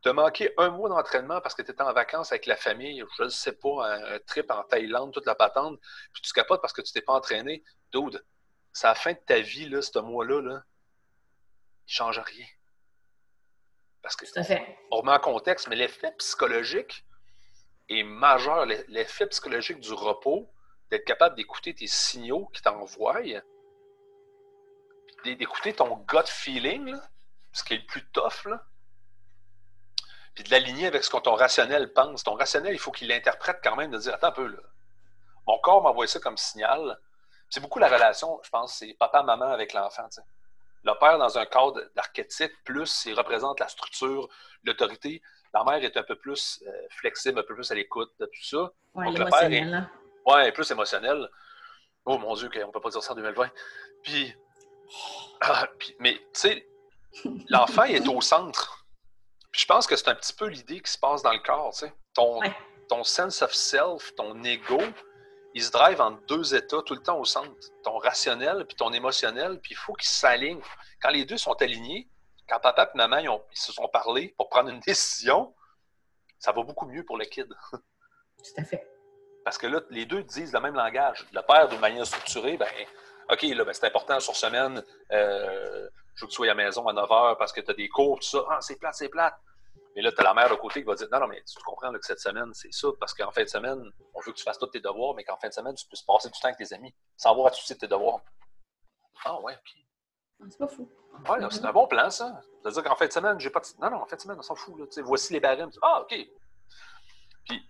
[0.03, 3.05] Tu as manqué un mois d'entraînement parce que tu étais en vacances avec la famille,
[3.19, 5.79] je ne sais pas, un, trip en Thaïlande, toute la patente,
[6.13, 7.63] puis tu capotes parce que tu t'es pas entraîné.
[7.93, 8.25] Dude,
[8.73, 10.61] c'est la fin de ta vie, là, ce mois-là, là, il ne
[11.87, 12.47] change rien.
[14.03, 14.25] Parce que
[14.91, 17.05] on remet en contexte, mais l'effet psychologique
[17.91, 18.65] est majeur.
[18.65, 20.51] L'effet psychologique du repos,
[20.91, 23.21] d'être capable d'écouter tes signaux qui t'envoient,
[25.25, 26.97] d'écouter ton gut feeling,
[27.53, 28.65] ce qui est le plus tough, là,
[30.35, 32.25] puis de l'aligner avec ce que ton rationnel pense.
[32.25, 34.59] Ton rationnel, il faut qu'il l'interprète quand même, de dire Attends un peu, là.
[35.47, 36.99] mon corps m'envoie ça comme signal.
[37.49, 40.09] C'est beaucoup la relation, je pense, c'est papa-maman avec l'enfant.
[40.85, 44.29] Le père, dans un cadre d'archétype, plus il représente la structure,
[44.65, 45.21] l'autorité.
[45.53, 48.45] La mère est un peu plus euh, flexible, un peu plus à l'écoute de tout
[48.45, 48.71] ça.
[48.95, 51.29] Oui, le père est ouais, plus émotionnel.
[52.05, 53.51] Oh mon Dieu, on ne peut pas dire ça en 2020.
[54.05, 54.35] Puis,
[55.41, 56.69] ah, puis mais tu sais,
[57.49, 58.80] l'enfant est au centre
[59.53, 61.73] je pense que c'est un petit peu l'idée qui se passe dans le corps.
[61.73, 61.93] Tu sais.
[62.15, 62.41] ton,
[62.89, 64.81] ton sense of self, ton ego,
[65.55, 67.51] il se drive en deux états tout le temps au centre.
[67.83, 70.63] Ton rationnel puis ton émotionnel, puis il faut qu'ils s'alignent.
[71.03, 72.09] Quand les deux sont alignés,
[72.49, 75.55] quand papa et maman ils, se sont parlé pour prendre une décision,
[76.39, 77.49] ça va beaucoup mieux pour le kid.
[77.73, 78.87] Tout à fait.
[79.45, 81.27] Parce que là, les deux disent le même langage.
[81.33, 82.69] Le père, d'une manière structurée, ben,
[83.31, 85.89] OK, là, ben, c'est important sur semaine, euh,
[86.21, 87.75] je veux que tu sois à la maison à 9 h parce que tu as
[87.75, 88.45] des cours, tout ça.
[88.51, 89.35] Ah, c'est plate, c'est plate.
[89.97, 91.59] Mais là, tu as la mère de côté qui va dire Non, non, mais tu
[91.65, 94.45] comprends que cette semaine, c'est ça, parce qu'en fin de semaine, on veut que tu
[94.45, 96.59] fasses tous tes devoirs, mais qu'en fin de semaine, tu puisses passer du temps avec
[96.59, 98.21] tes amis sans avoir à te tes devoirs.
[99.25, 99.77] Ah, ouais, OK.
[100.43, 100.91] Ah, c'est pas fou.
[101.27, 102.43] Ouais, c'est un bon plan, ça.
[102.63, 103.67] C'est-à-dire qu'en fin de semaine, j'ai pas de...
[103.81, 104.79] Non, non, en fin de semaine, on s'en fout.
[104.79, 105.03] Là.
[105.03, 105.71] voici les barèmes.
[105.81, 106.15] Ah, OK.
[107.47, 107.69] Puis,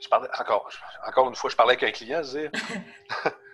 [0.00, 0.70] je parlais, encore,
[1.04, 2.52] encore une fois, je parlais avec un client, je disais,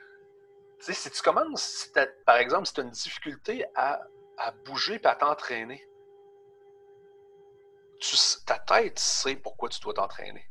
[0.92, 1.90] si tu commences,
[2.26, 4.00] par exemple, si tu as une difficulté à
[4.36, 5.86] à bouger et à t'entraîner.
[8.46, 10.48] ta tête sait pourquoi tu dois t'entraîner.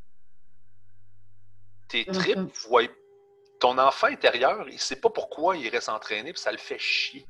[1.88, 2.88] Tes tripes voient.
[3.60, 7.26] Ton enfant intérieur, il sait pas pourquoi il reste entraîné, puis ça le fait chier.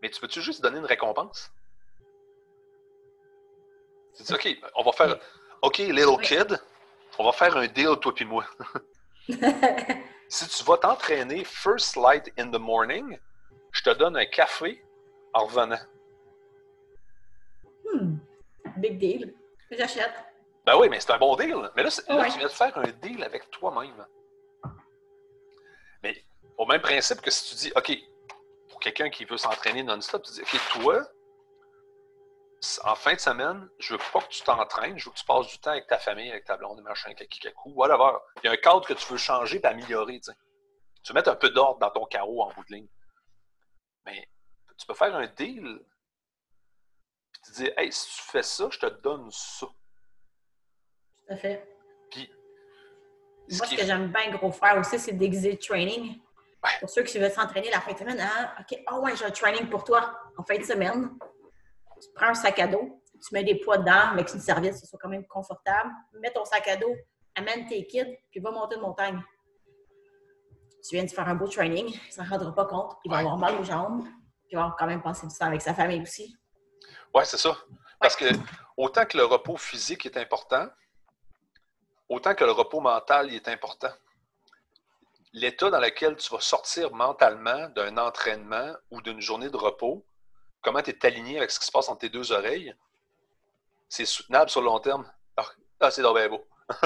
[0.00, 1.50] Mais tu peux-tu juste donner une récompense?
[4.16, 5.18] Tu dis, OK, on va faire.
[5.62, 6.60] OK, little kid,
[7.18, 8.46] on va faire un deal, toi et moi.
[10.28, 13.18] si tu vas t'entraîner first light in the morning,
[13.72, 14.82] je te donne un café
[15.32, 15.80] en revenant.
[17.84, 18.16] Hmm.
[18.76, 19.34] Big deal.
[19.70, 20.14] J'achète.
[20.64, 21.70] Ben oui, mais c'est un bon deal.
[21.76, 24.06] Mais là, là tu viens de faire un deal avec toi-même.
[26.02, 26.24] Mais
[26.56, 27.92] au même principe que si tu dis, OK,
[28.68, 31.06] pour quelqu'un qui veut s'entraîner non-stop, tu dis, OK, toi,
[32.84, 35.48] en fin de semaine, je veux pas que tu t'entraînes, je veux que tu passes
[35.48, 38.18] du temps avec ta famille, avec ta blonde, machin, kakikakou, whatever.
[38.42, 40.38] Il y a un cadre que tu veux changer et améliorer, tu sais.
[41.02, 42.88] Tu veux mettre un peu d'ordre dans ton carreau en bout de ligne.
[44.06, 44.28] Mais
[44.78, 45.80] tu peux faire un deal,
[47.32, 49.66] puis tu dis, hey, si tu fais ça, je te donne ça.
[49.66, 51.68] Tout à fait.
[52.10, 52.30] Puis,
[53.50, 56.20] Moi, ce que j'aime bien gros faire aussi, c'est d'exit training.
[56.80, 58.54] Pour ceux qui veulent s'entraîner la fin de semaine, hein?
[58.58, 61.10] OK, oh ouais, j'ai un training pour toi en fin de semaine.
[62.04, 64.86] Tu prends un sac à dos, tu mets des poids dedans avec une serviette, ça
[64.86, 65.90] soit quand même confortable.
[66.20, 66.94] Mets ton sac à dos,
[67.34, 69.22] amène tes kits, puis va monter une montagne.
[70.86, 73.18] Tu viens de faire un beau training, il ne s'en rendra pas compte, il va
[73.18, 76.02] avoir mal aux jambes, puis il va quand même passer du temps avec sa famille
[76.02, 76.36] aussi.
[77.14, 77.56] Oui, c'est ça.
[77.98, 78.26] Parce que
[78.76, 80.68] autant que le repos physique est important,
[82.10, 83.92] autant que le repos mental est important.
[85.32, 90.04] L'état dans lequel tu vas sortir mentalement d'un entraînement ou d'une journée de repos,
[90.64, 92.74] comment tu es aligné avec ce qui se passe entre tes deux oreilles,
[93.88, 95.08] c'est soutenable sur le long terme.
[95.80, 96.44] Ah, c'est donc bien beau.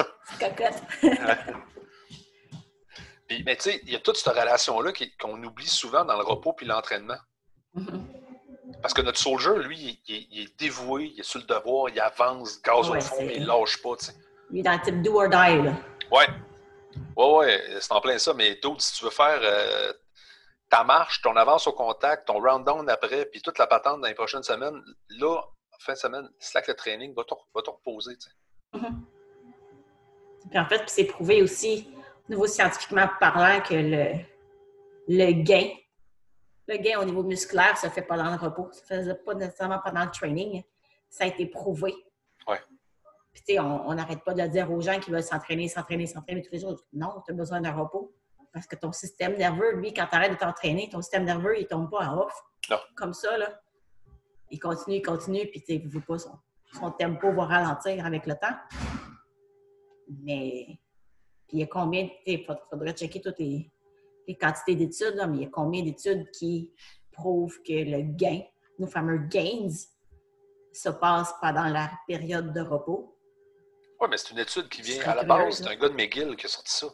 [3.27, 6.23] puis, mais tu sais, il y a toute cette relation-là qu'on oublie souvent dans le
[6.23, 7.17] repos puis l'entraînement.
[7.75, 8.81] Mm-hmm.
[8.81, 12.61] Parce que notre soldier, lui, il, est dévoué, il est sur le devoir, il avance,
[12.61, 13.95] gaz au fond, mais il lâche pas.
[13.99, 14.13] sais.
[14.51, 15.63] Il est dans le type do or die.
[15.63, 15.73] Là.
[16.11, 16.27] Ouais.
[17.15, 18.33] Ouais, ouais, c'est en plein ça.
[18.33, 19.93] Mais d'autres, si tu veux faire euh,
[20.69, 24.07] ta marche, ton avance au contact, ton round down après, puis toute la patente dans
[24.07, 25.41] les prochaines semaines, là,
[25.79, 28.15] fin de semaine, slack le training, va te, reposer.
[28.73, 28.95] Mm-hmm.
[30.49, 31.89] Puis en fait, c'est prouvé aussi,
[32.27, 34.19] au niveau scientifiquement parlant, que le,
[35.07, 35.69] le gain,
[36.67, 38.69] le gain au niveau musculaire se fait pas dans le repos.
[38.71, 40.63] Ça ne se fait pas nécessairement pendant le training.
[41.09, 41.95] Ça a été prouvé.
[42.47, 42.59] Ouais.
[43.33, 46.43] Puis, tu sais, on n'arrête pas de dire aux gens qui veulent s'entraîner, s'entraîner, s'entraîner
[46.43, 46.79] tous les jours.
[46.93, 48.13] Non, tu as besoin d'un repos.
[48.53, 51.67] Parce que ton système nerveux, lui, quand tu arrêtes de t'entraîner, ton système nerveux, il
[51.67, 52.33] tombe pas en off.
[52.69, 52.77] Non.
[52.95, 53.59] Comme ça, là.
[54.51, 56.39] Il continue, il continue, puis tu sais, pas son,
[56.73, 58.55] son tempo va ralentir avec le temps.
[60.23, 60.79] Mais,
[61.47, 63.71] puis il y a combien, il faudrait checker toutes les,
[64.39, 66.71] quantités d'études, mais il y a combien d'études qui
[67.11, 68.41] prouvent que le gain,
[68.77, 69.69] nos fameux gains,
[70.71, 73.17] se passe pendant la période de repos.
[73.99, 75.57] Oui, mais c'est une étude qui vient à la base.
[75.57, 76.87] C'est un gars de McGill qui a sorti ça.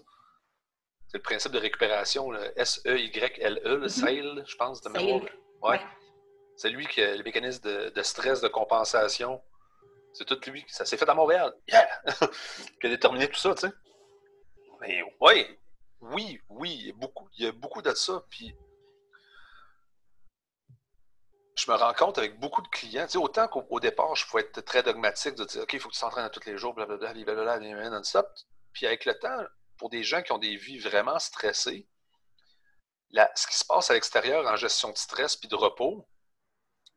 [1.08, 3.90] C'est le principe de récupération, S-E-Y-L-E, le mm-hmm.
[3.90, 5.22] SAIL, je pense, de mémoire.
[5.62, 5.80] Ouais.
[6.58, 9.42] C'est lui qui a le mécanisme de, stress, de compensation.
[10.14, 10.64] C'est tout lui.
[10.68, 11.54] Ça s'est fait à Montréal.
[11.68, 11.88] Yeah!
[12.80, 13.74] qui a déterminé tout ça, tu sais.
[14.82, 15.46] Mais oui,
[16.02, 18.24] oui, oui, il y a beaucoup, il y a beaucoup de ça.
[18.30, 18.56] Puis
[21.58, 24.44] je me rends compte avec beaucoup de clients, tu sais, autant qu'au départ, je pouvais
[24.44, 27.14] être très dogmatique de dire OK, il faut que tu t'entraînes tous les jours, blablabla,
[27.14, 28.28] blablabla, non-stop.
[28.74, 29.44] Puis avec le temps,
[29.78, 31.88] pour des gens qui ont des vies vraiment stressées,
[33.36, 36.08] ce qui se passe à l'extérieur en gestion de stress puis de repos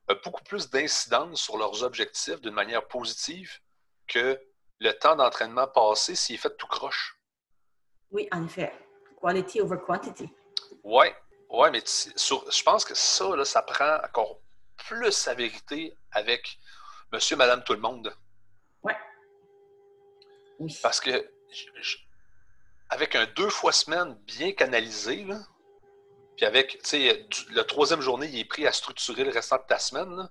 [0.08, 3.60] a beaucoup plus d'incidence sur leurs objectifs d'une manière positive
[4.06, 4.40] que
[4.80, 7.20] le temps d'entraînement passé s'il est fait tout croche.
[8.10, 8.72] Oui, en effet.
[9.20, 10.30] Quality over quantity.
[10.82, 11.06] Oui,
[11.50, 14.40] ouais, mais je pense que ça, là, ça prend encore
[14.76, 16.58] plus sa vérité avec
[17.12, 18.16] monsieur, madame, tout le monde.
[18.82, 18.96] Ouais.
[20.58, 20.78] Oui.
[20.82, 21.30] Parce que
[22.90, 25.38] avec un deux fois semaine bien canalisé, là,
[26.36, 29.64] puis avec, tu sais, la troisième journée, il est pris à structurer le restant de
[29.66, 30.28] ta semaine,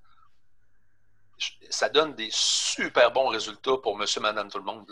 [1.70, 4.88] ça donne des super bons résultats pour monsieur, madame, tout le monde.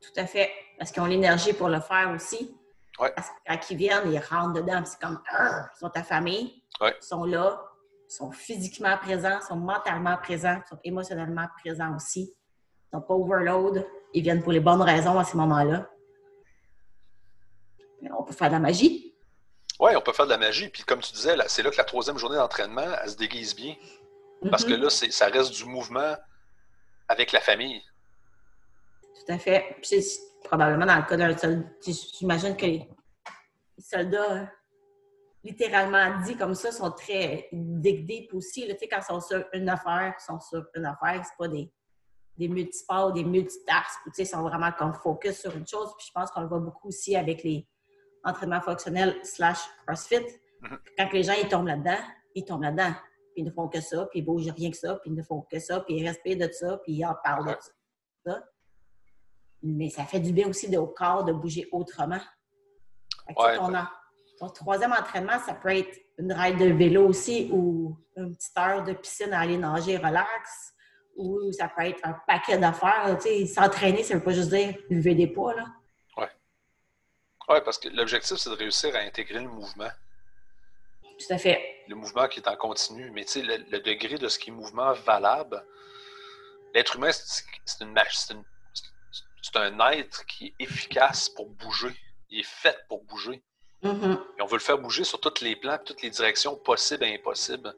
[0.00, 0.50] Tout à fait.
[0.78, 2.56] Parce qu'ils ont l'énergie pour le faire aussi.
[2.98, 3.12] Ouais.
[3.14, 6.92] Parce que quand ils viennent, ils rentrent dedans, c'est comme, ils sont ta famille, ils
[7.00, 7.62] sont là,
[8.08, 12.34] sont physiquement présents, sont mentalement présents, sont émotionnellement présents aussi.
[12.34, 13.86] Ils sont pas overload.
[14.12, 15.88] Ils viennent pour les bonnes raisons à ces moments-là.
[18.18, 19.14] On peut faire de la magie.
[19.80, 20.68] Oui, on peut faire de la magie.
[20.68, 23.74] Puis comme tu disais, c'est là que la troisième journée d'entraînement, elle se déguise bien.
[24.50, 25.06] Parce que mm-hmm.
[25.06, 26.16] là, ça reste du mouvement
[27.08, 27.80] avec la famille.
[29.14, 29.76] Tout à fait.
[29.82, 30.04] Puis
[30.44, 31.68] probablement dans le cas d'un soldat,
[32.18, 32.88] j'imagine que les
[33.78, 34.48] soldats
[35.44, 38.66] littéralement dit comme ça, sont très deep aussi.
[38.66, 41.70] Là, quand ils sont sur une affaire, ils sont sur une affaire, c'est pas des,
[42.36, 44.00] des multisports, des multitasks.
[44.16, 45.92] Ils sont vraiment comme focus sur une chose.
[45.98, 47.66] Puis je pense qu'on le voit beaucoup aussi avec les
[48.24, 50.16] entraînements fonctionnels slash CrossFit.
[50.16, 50.78] Mm-hmm.
[50.98, 51.98] Quand les gens ils tombent là-dedans,
[52.34, 52.92] ils tombent là-dedans.
[53.34, 55.22] Puis ils ne font que ça, puis ils bougent rien que ça, puis ils ne
[55.22, 57.56] font que ça, puis ils respirent de ça, puis ils en parlent de
[58.26, 58.42] ça.
[59.62, 62.20] Mais ça fait du bien aussi au corps de bouger autrement.
[63.36, 63.56] Ouais,
[64.38, 68.82] ton troisième entraînement, ça peut être une ride de vélo aussi ou une petite heure
[68.82, 70.74] de piscine à aller nager relax
[71.16, 73.16] ou ça peut être un paquet d'affaires.
[73.46, 75.54] S'entraîner, ça ne veut pas juste dire lever des poids.
[75.54, 75.66] Là.
[77.48, 79.90] Oui, parce que l'objectif, c'est de réussir à intégrer le mouvement.
[81.02, 81.84] Tout à fait.
[81.88, 83.10] Le mouvement qui est en continu.
[83.10, 85.64] Mais tu sais, le, degré de ce qui est mouvement valable,
[86.74, 87.44] l'être humain, c'est
[87.80, 88.44] une,
[89.42, 91.94] c'est un être qui est efficace pour bouger.
[92.30, 93.42] Il est fait pour bouger.
[93.82, 94.20] Mm-hmm.
[94.38, 97.14] Et on veut le faire bouger sur tous les plans, toutes les directions possibles et
[97.14, 97.74] impossibles.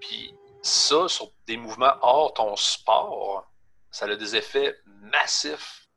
[0.00, 3.50] Puis ça, sur des mouvements hors ton sport,
[3.90, 5.87] ça a des effets massifs.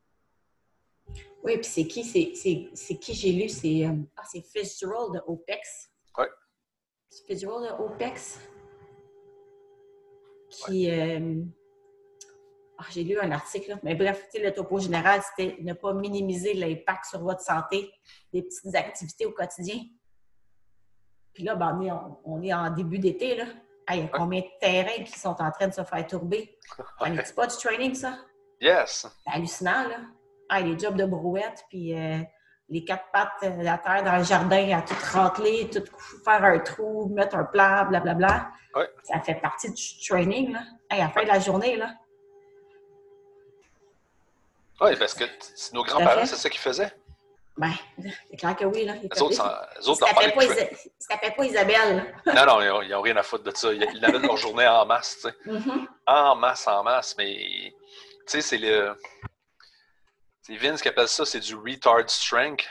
[1.42, 5.90] Oui, puis c'est qui, c'est, qui j'ai lu, c'est, euh, ah, c'est Fitzgerald de OPEX.
[6.18, 6.26] Oui.
[7.26, 8.38] Fitzgerald de OPEX.
[10.50, 11.42] Qui, euh,
[12.78, 17.06] ah, j'ai lu un article, mais bref, le topo général, c'était ne pas minimiser l'impact
[17.06, 17.90] sur votre santé
[18.32, 19.80] des petites activités au quotidien.
[21.34, 21.92] Puis là, ben, on, est,
[22.24, 23.46] on, est en début d'été, là.
[23.90, 26.56] il y a combien de terrains qui sont en train de se faire tourber?
[27.24, 28.18] C'est pas du training, ça?
[28.60, 29.08] Yes!
[29.24, 29.98] C'est hallucinant, là.
[30.54, 32.18] Ah, les jobs de brouette, puis euh,
[32.68, 35.82] les quatre pattes de la terre dans le jardin à tout rentrer, tout
[36.22, 38.50] faire un trou, mettre un plat, blablabla.
[38.74, 38.86] Ouais.
[39.02, 40.60] Ça fait partie du training, là.
[40.90, 41.94] à la fin de la journée, là.
[44.82, 45.24] Oui, parce que
[45.72, 46.92] nos grands-parents, c'est ça qu'ils faisaient.
[47.56, 47.72] Ben,
[48.30, 48.84] c'est clair que oui.
[48.84, 48.94] Là.
[48.96, 52.14] Les autres, les autres pas, pas Isabelle.
[52.26, 53.72] non, non, ils n'ont rien à foutre de ça.
[53.72, 55.50] Ils avaient leur journée en masse, tu sais.
[55.50, 55.86] Mm-hmm.
[56.08, 57.14] En masse, en masse.
[57.16, 57.72] Mais, tu
[58.26, 58.94] sais, c'est le.
[60.42, 62.68] C'est Vince qui appelle ça, c'est du retard strength.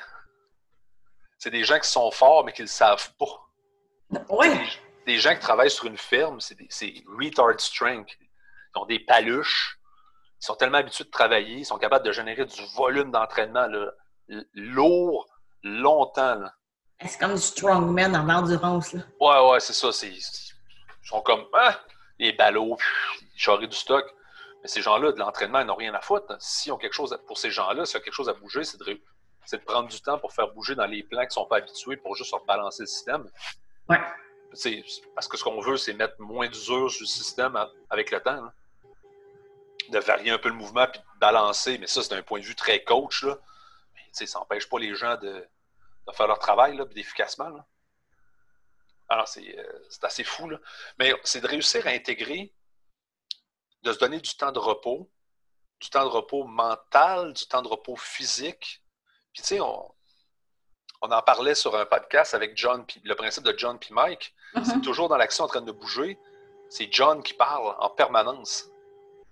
[1.38, 4.20] C'est des gens qui sont forts, mais qui ne le savent pas.
[4.30, 4.50] Oui.
[5.06, 6.58] Des, des, gens qui travaillent sur une ferme, c'est
[7.08, 8.10] retard strength.
[8.20, 9.80] Ils ont des paluches.
[10.42, 13.68] Ils sont tellement habitués de travailler, ils sont capables de générer du volume d'entraînement
[14.54, 15.28] lourd,
[15.64, 16.42] longtemps.
[17.06, 18.94] C'est comme du strongman en endurance.
[18.94, 19.02] Là.
[19.20, 19.90] Ouais, ouais, c'est ça.
[20.06, 20.22] Ils
[21.04, 21.80] sont comme ah,
[22.20, 22.78] les ballots,
[23.22, 24.06] ils charrient du stock.
[24.62, 26.36] Mais ces gens-là, de l'entraînement, ils n'ont rien à foutre.
[26.40, 28.78] S'ils ont quelque chose, pour ces gens-là, s'il y a quelque chose à bouger, c'est
[28.80, 31.58] de, de, prendre du temps pour faire bouger dans les plans qui ne sont pas
[31.58, 33.30] habitués pour juste rebalancer le système.
[33.90, 34.00] Ouais.
[35.16, 37.58] parce que ce qu'on veut, c'est mettre moins d'usure sur le système
[37.90, 38.52] avec le temps
[39.92, 41.78] de varier un peu le mouvement puis de balancer.
[41.78, 43.24] Mais ça, c'est un point de vue très coach.
[43.24, 43.38] Là.
[43.96, 45.48] Mais, ça n'empêche pas les gens de,
[46.14, 47.52] faire leur travail là, efficacement.
[49.10, 50.50] Alors, euh, c'est assez fou.
[50.50, 50.58] Là.
[50.98, 52.54] Mais c'est de réussir à intégrer,
[53.84, 55.10] de se donner du temps de repos,
[55.80, 58.84] du temps de repos mental, du temps de repos physique.
[59.34, 59.92] Puis, tu sais, on,
[61.02, 64.36] en parlait sur un podcast avec John, puis le principe de John puis Mike.
[64.54, 64.66] Mm-hmm.
[64.66, 66.20] C'est toujours dans l'action en train de bouger.
[66.70, 68.70] C'est John qui parle en permanence.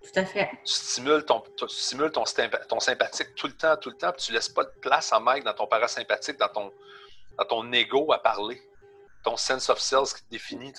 [0.01, 0.49] Tout à fait.
[0.65, 4.63] Tu stimules ton, ton, sympathique tout le temps, tout le temps, puis tu laisses pas
[4.63, 6.73] de place à Mike dans ton parasympathique, dans ton,
[7.37, 8.61] dans ton ego à parler.
[9.23, 10.73] Ton sense of self qui te définit.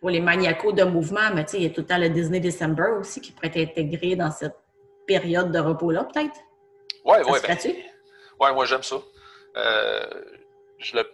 [0.00, 2.90] Pour les maniacos de mouvement, mais il y a tout le temps le Disney December
[3.00, 4.56] aussi qui pourrait être intégré dans cette
[5.06, 6.36] période de repos-là, peut-être.
[7.04, 7.38] Oui, oui.
[7.42, 7.56] Ben,
[8.40, 8.96] ouais, moi j'aime ça.
[9.56, 10.24] Euh,
[10.78, 11.04] je le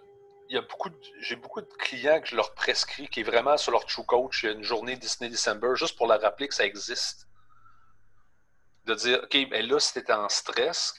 [0.61, 4.05] beaucoup j'ai beaucoup de clients que je leur prescris qui est vraiment sur leur True
[4.05, 7.27] Coach, il y a une journée Disney December, juste pour leur rappeler que ça existe.
[8.85, 10.95] De dire, OK, mais là, si tu en stress,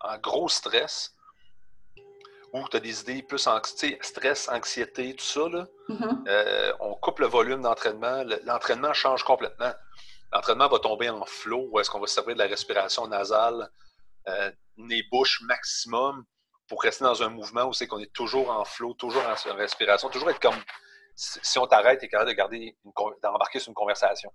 [0.00, 1.14] en gros stress,
[2.52, 6.28] ou tu as des idées plus anxiété, stress, anxiété, tout ça, mm-hmm.
[6.28, 8.24] euh, on coupe le volume d'entraînement.
[8.44, 9.72] L'entraînement change complètement.
[10.32, 13.68] L'entraînement va tomber en flow, où est-ce qu'on va se servir de la respiration nasale,
[14.28, 16.24] euh, nez-bouche maximum
[16.68, 20.08] pour rester dans un mouvement où c'est qu'on est toujours en flow, toujours en respiration,
[20.08, 20.62] toujours être comme
[21.20, 22.76] si on t'arrête, tu es capable de garder
[23.22, 24.32] d'embarquer sur une conversation.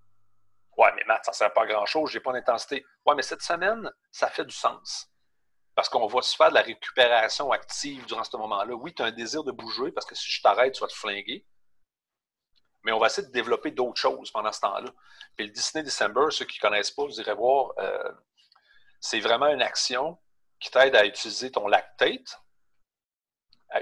[0.77, 2.85] Ouais, mais Matt, ça ne sert pas à grand-chose, j'ai pas d'intensité.
[3.05, 5.09] Ouais, mais cette semaine, ça fait du sens.
[5.75, 8.73] Parce qu'on va se faire de la récupération active durant ce moment-là.
[8.73, 10.93] Oui, tu as un désir de bouger parce que si je t'arrête, tu vas te
[10.93, 11.45] flinguer.
[12.83, 14.89] Mais on va essayer de développer d'autres choses pendant ce temps-là.
[15.35, 18.11] Puis le Disney December, ceux qui ne connaissent pas, vous irez voir, euh,
[19.01, 20.17] c'est vraiment une action
[20.59, 22.41] qui t'aide à utiliser ton lactate,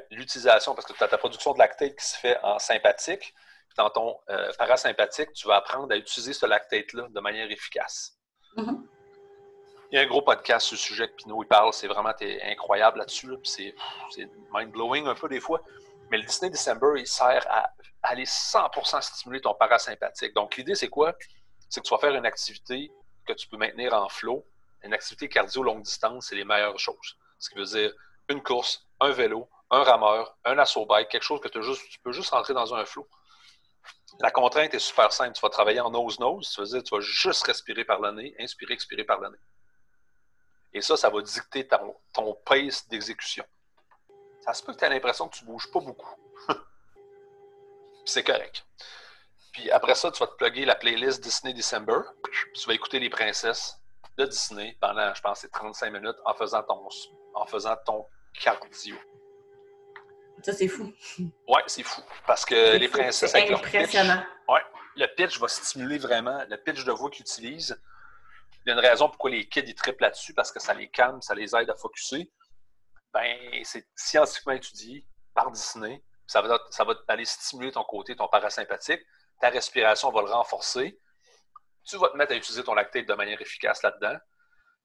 [0.10, 3.34] l'utilisation, parce que tu as ta production de lactate qui se fait en sympathique,
[3.78, 8.18] dans ton euh, parasympathique, tu vas apprendre à utiliser ce lactate-là de manière efficace.
[8.58, 8.88] Mm-hmm.
[9.94, 12.14] Il y a un gros podcast sur le sujet que Pinot parle, c'est vraiment
[12.46, 13.30] incroyable là-dessus.
[13.44, 13.76] c'est
[14.52, 15.62] mind-blowing un peu des fois.
[16.10, 17.70] Mais le Disney December, il sert à
[18.02, 20.34] aller 100% stimuler ton parasympathique.
[20.34, 21.14] Donc, l'idée, c'est quoi?
[21.70, 22.92] C'est que tu vas faire une activité
[23.28, 24.44] que tu peux maintenir en flow.
[24.82, 27.16] Une activité cardio longue distance, c'est les meilleures choses.
[27.38, 27.94] Ce qui veut dire
[28.30, 32.32] une course, un vélo, un rameur, un assaut bike, quelque chose que tu peux juste
[32.32, 33.08] rentrer dans un flow.
[34.22, 35.34] La contrainte est super simple.
[35.36, 36.52] Tu vas travailler en nose-nose.
[36.52, 39.38] Ça veut dire tu vas juste respirer par le nez, inspirer, expirer par le nez.
[40.74, 43.46] Et ça, ça va dicter ton, ton pace d'exécution.
[44.42, 46.16] Ça se peut que tu aies l'impression que tu ne bouges pas beaucoup.
[48.06, 48.66] c'est correct.
[49.54, 52.00] Puis après ça, tu vas te plugger la playlist Disney December.
[52.56, 53.80] Tu vas écouter les princesses
[54.18, 56.88] de Disney pendant, je pense, 35 minutes en faisant ton,
[57.36, 58.96] en faisant ton cardio.
[60.42, 60.92] Ça, c'est fou.
[61.20, 62.02] Oui, c'est fou.
[62.26, 64.16] Parce que les princesses avec impressionnant.
[64.16, 64.62] leur pitch, ouais,
[64.96, 67.80] le pitch va stimuler vraiment le pitch de voix qu'ils utilisent.
[68.66, 70.90] Il y a une raison pourquoi les kids ils trippent là-dessus, parce que ça les
[70.90, 72.32] calme, ça les aide à focuser.
[73.14, 76.04] Ben, c'est scientifiquement étudié par Disney.
[76.28, 79.02] Ça va, ça va aller stimuler ton côté, ton parasympathique.
[79.40, 80.98] Ta respiration va le renforcer.
[81.86, 84.18] Tu vas te mettre à utiliser ton lactate de manière efficace là-dedans.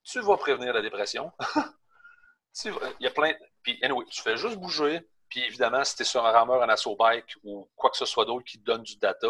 [0.03, 1.33] Tu vas prévenir la dépression.
[2.65, 3.33] il y a plein.
[3.63, 6.69] Puis, anyway, tu fais juste bouger, puis évidemment, si tu es sur un rameur, un
[6.69, 9.29] assaut bike ou quoi que ce soit d'autre qui te donne du data,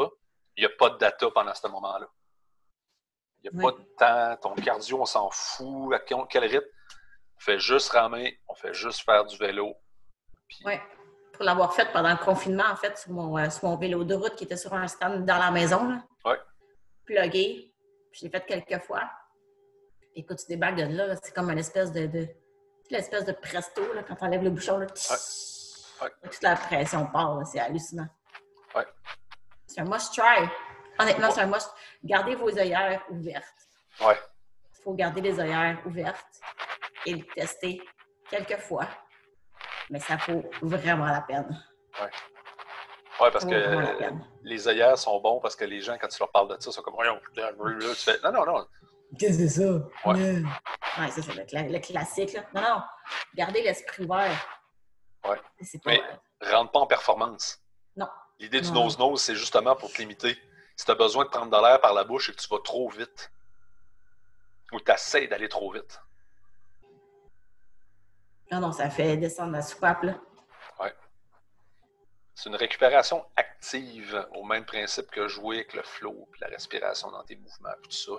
[0.57, 2.09] il n'y a pas de data pendant ce moment-là.
[3.43, 6.67] Il n'y a pas de temps, ton cardio, on s'en fout, à quel rythme.
[7.37, 9.75] On fait juste ramer, on fait juste faire du vélo.
[10.65, 10.75] Oui,
[11.33, 14.35] pour l'avoir fait pendant le confinement, en fait, sur mon, euh, mon, vélo de route
[14.35, 16.01] qui était sur un stand dans la maison.
[16.25, 16.35] Oui.
[17.05, 17.73] Plugué.
[18.11, 19.09] Je l'ai fait quelques fois.
[20.17, 22.27] Écoute, tu débarques de là, c'est comme une espèce de, de
[22.91, 24.79] l'espèce de presto là, quand tu enlèves le bouchon.
[24.79, 28.09] Là, toute la pression part, c'est hallucinant.
[28.75, 28.87] Ouais.
[29.67, 30.49] C'est un must try.
[30.99, 31.73] Honnêtement, c'est un must.
[32.05, 33.69] Gardez vos œillères ouvertes.
[34.01, 34.19] Ouais.
[34.79, 36.41] Il faut garder les œillères ouvertes
[37.07, 37.83] et le tester
[38.31, 38.87] quelques fois.
[39.91, 41.49] Mais ça vaut vraiment la peine.
[42.01, 42.11] Ouais.
[43.21, 44.13] Oui, parce que
[44.45, 46.83] les œillères sont bons parce que les gens, quand tu leur parles de ça, sont
[46.83, 47.41] comme Voyons, tu
[47.97, 48.67] fais Non, non, non.
[49.19, 49.73] Qu'est-ce que c'est ça?
[50.05, 50.43] Ouais.
[50.99, 52.35] ouais c'est ça, le, classique.
[52.35, 52.45] Là.
[52.55, 52.83] Non, non.
[53.35, 54.61] Gardez l'esprit ouvert.
[55.27, 55.41] Ouais.
[55.87, 56.03] Mais
[56.43, 57.61] rentre pas en performance.
[57.97, 58.09] Non.
[58.39, 60.37] L'idée du nose-nose, c'est justement pour te limiter.
[60.79, 62.61] Si tu as besoin de prendre de l'air par la bouche et que tu vas
[62.61, 63.33] trop vite,
[64.71, 66.01] ou tu essaies d'aller trop vite.
[68.53, 70.21] Non, non, ça fait descendre la soupape, là.
[70.79, 70.95] Ouais.
[72.33, 77.11] C'est une récupération active, au même principe que jouer avec le flow, puis la respiration
[77.11, 78.13] dans tes mouvements, tout ça.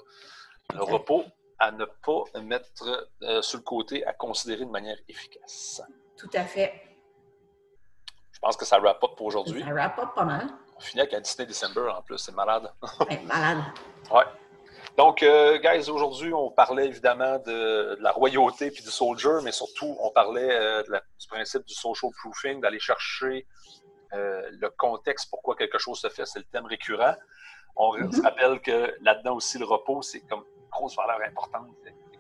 [0.73, 1.23] Le repos
[1.59, 5.81] à ne pas mettre euh, sur le côté, à considérer de manière efficace.
[6.17, 6.73] Tout à fait.
[8.33, 9.63] Je pense que ça wrap up pour aujourd'hui.
[9.63, 10.49] Ça wrap up pas mal.
[10.79, 12.71] On finit avec un Disney December en plus, c'est malade.
[13.25, 13.57] malade.
[14.11, 14.23] Ouais.
[14.97, 19.97] Donc, euh, guys, aujourd'hui, on parlait évidemment de, la royauté puis du soldier, mais surtout,
[19.99, 20.81] on parlait euh,
[21.19, 23.45] du principe du social proofing, d'aller chercher
[24.13, 27.15] euh, le contexte pourquoi quelque chose se fait, c'est le thème récurrent.
[27.75, 28.23] On se mm-hmm.
[28.23, 31.67] rappelle que là-dedans aussi, le repos, c'est comme une grosse valeur importante.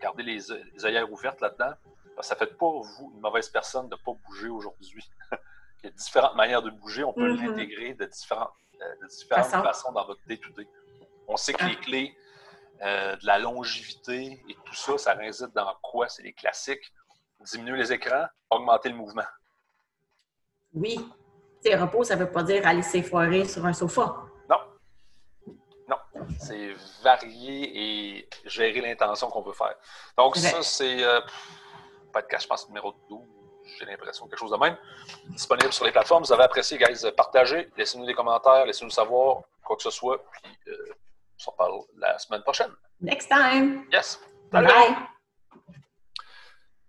[0.01, 0.39] Garder les,
[0.73, 1.73] les œillères ouvertes là-dedans.
[2.19, 5.09] Ça ne fait pas vous une mauvaise personne de ne pas bouger aujourd'hui.
[5.81, 7.03] Il y a différentes manières de bouger.
[7.03, 7.45] On peut mm-hmm.
[7.45, 8.51] l'intégrer de différentes,
[8.81, 10.67] euh, de différentes façons dans votre day-to-day.
[11.27, 11.83] On sait que les ah.
[11.83, 12.17] clés
[12.81, 16.09] euh, de la longévité et tout ça, ça réside dans quoi?
[16.09, 16.93] C'est les classiques.
[17.41, 19.23] Diminuer les écrans, augmenter le mouvement.
[20.73, 20.99] Oui.
[21.61, 24.15] T'sais, repos, ça ne veut pas dire aller s'effoirer sur un sofa.
[24.49, 24.57] Non.
[25.87, 25.97] Non.
[26.39, 29.75] C'est varier et gérer l'intention qu'on veut faire.
[30.17, 31.21] Donc, ça, c'est euh,
[32.11, 33.19] podcast, je pense, numéro 12
[33.79, 34.77] j'ai l'impression, quelque chose de même.
[35.29, 36.23] Disponible sur les plateformes.
[36.23, 40.51] Vous avez apprécié, guys, partagez, laissez-nous des commentaires, laissez-nous savoir quoi que ce soit, puis
[40.67, 40.93] euh,
[41.35, 42.71] on s'en parle la semaine prochaine.
[43.01, 43.85] Next time.
[43.91, 44.19] Yes.
[44.51, 45.18] Bye.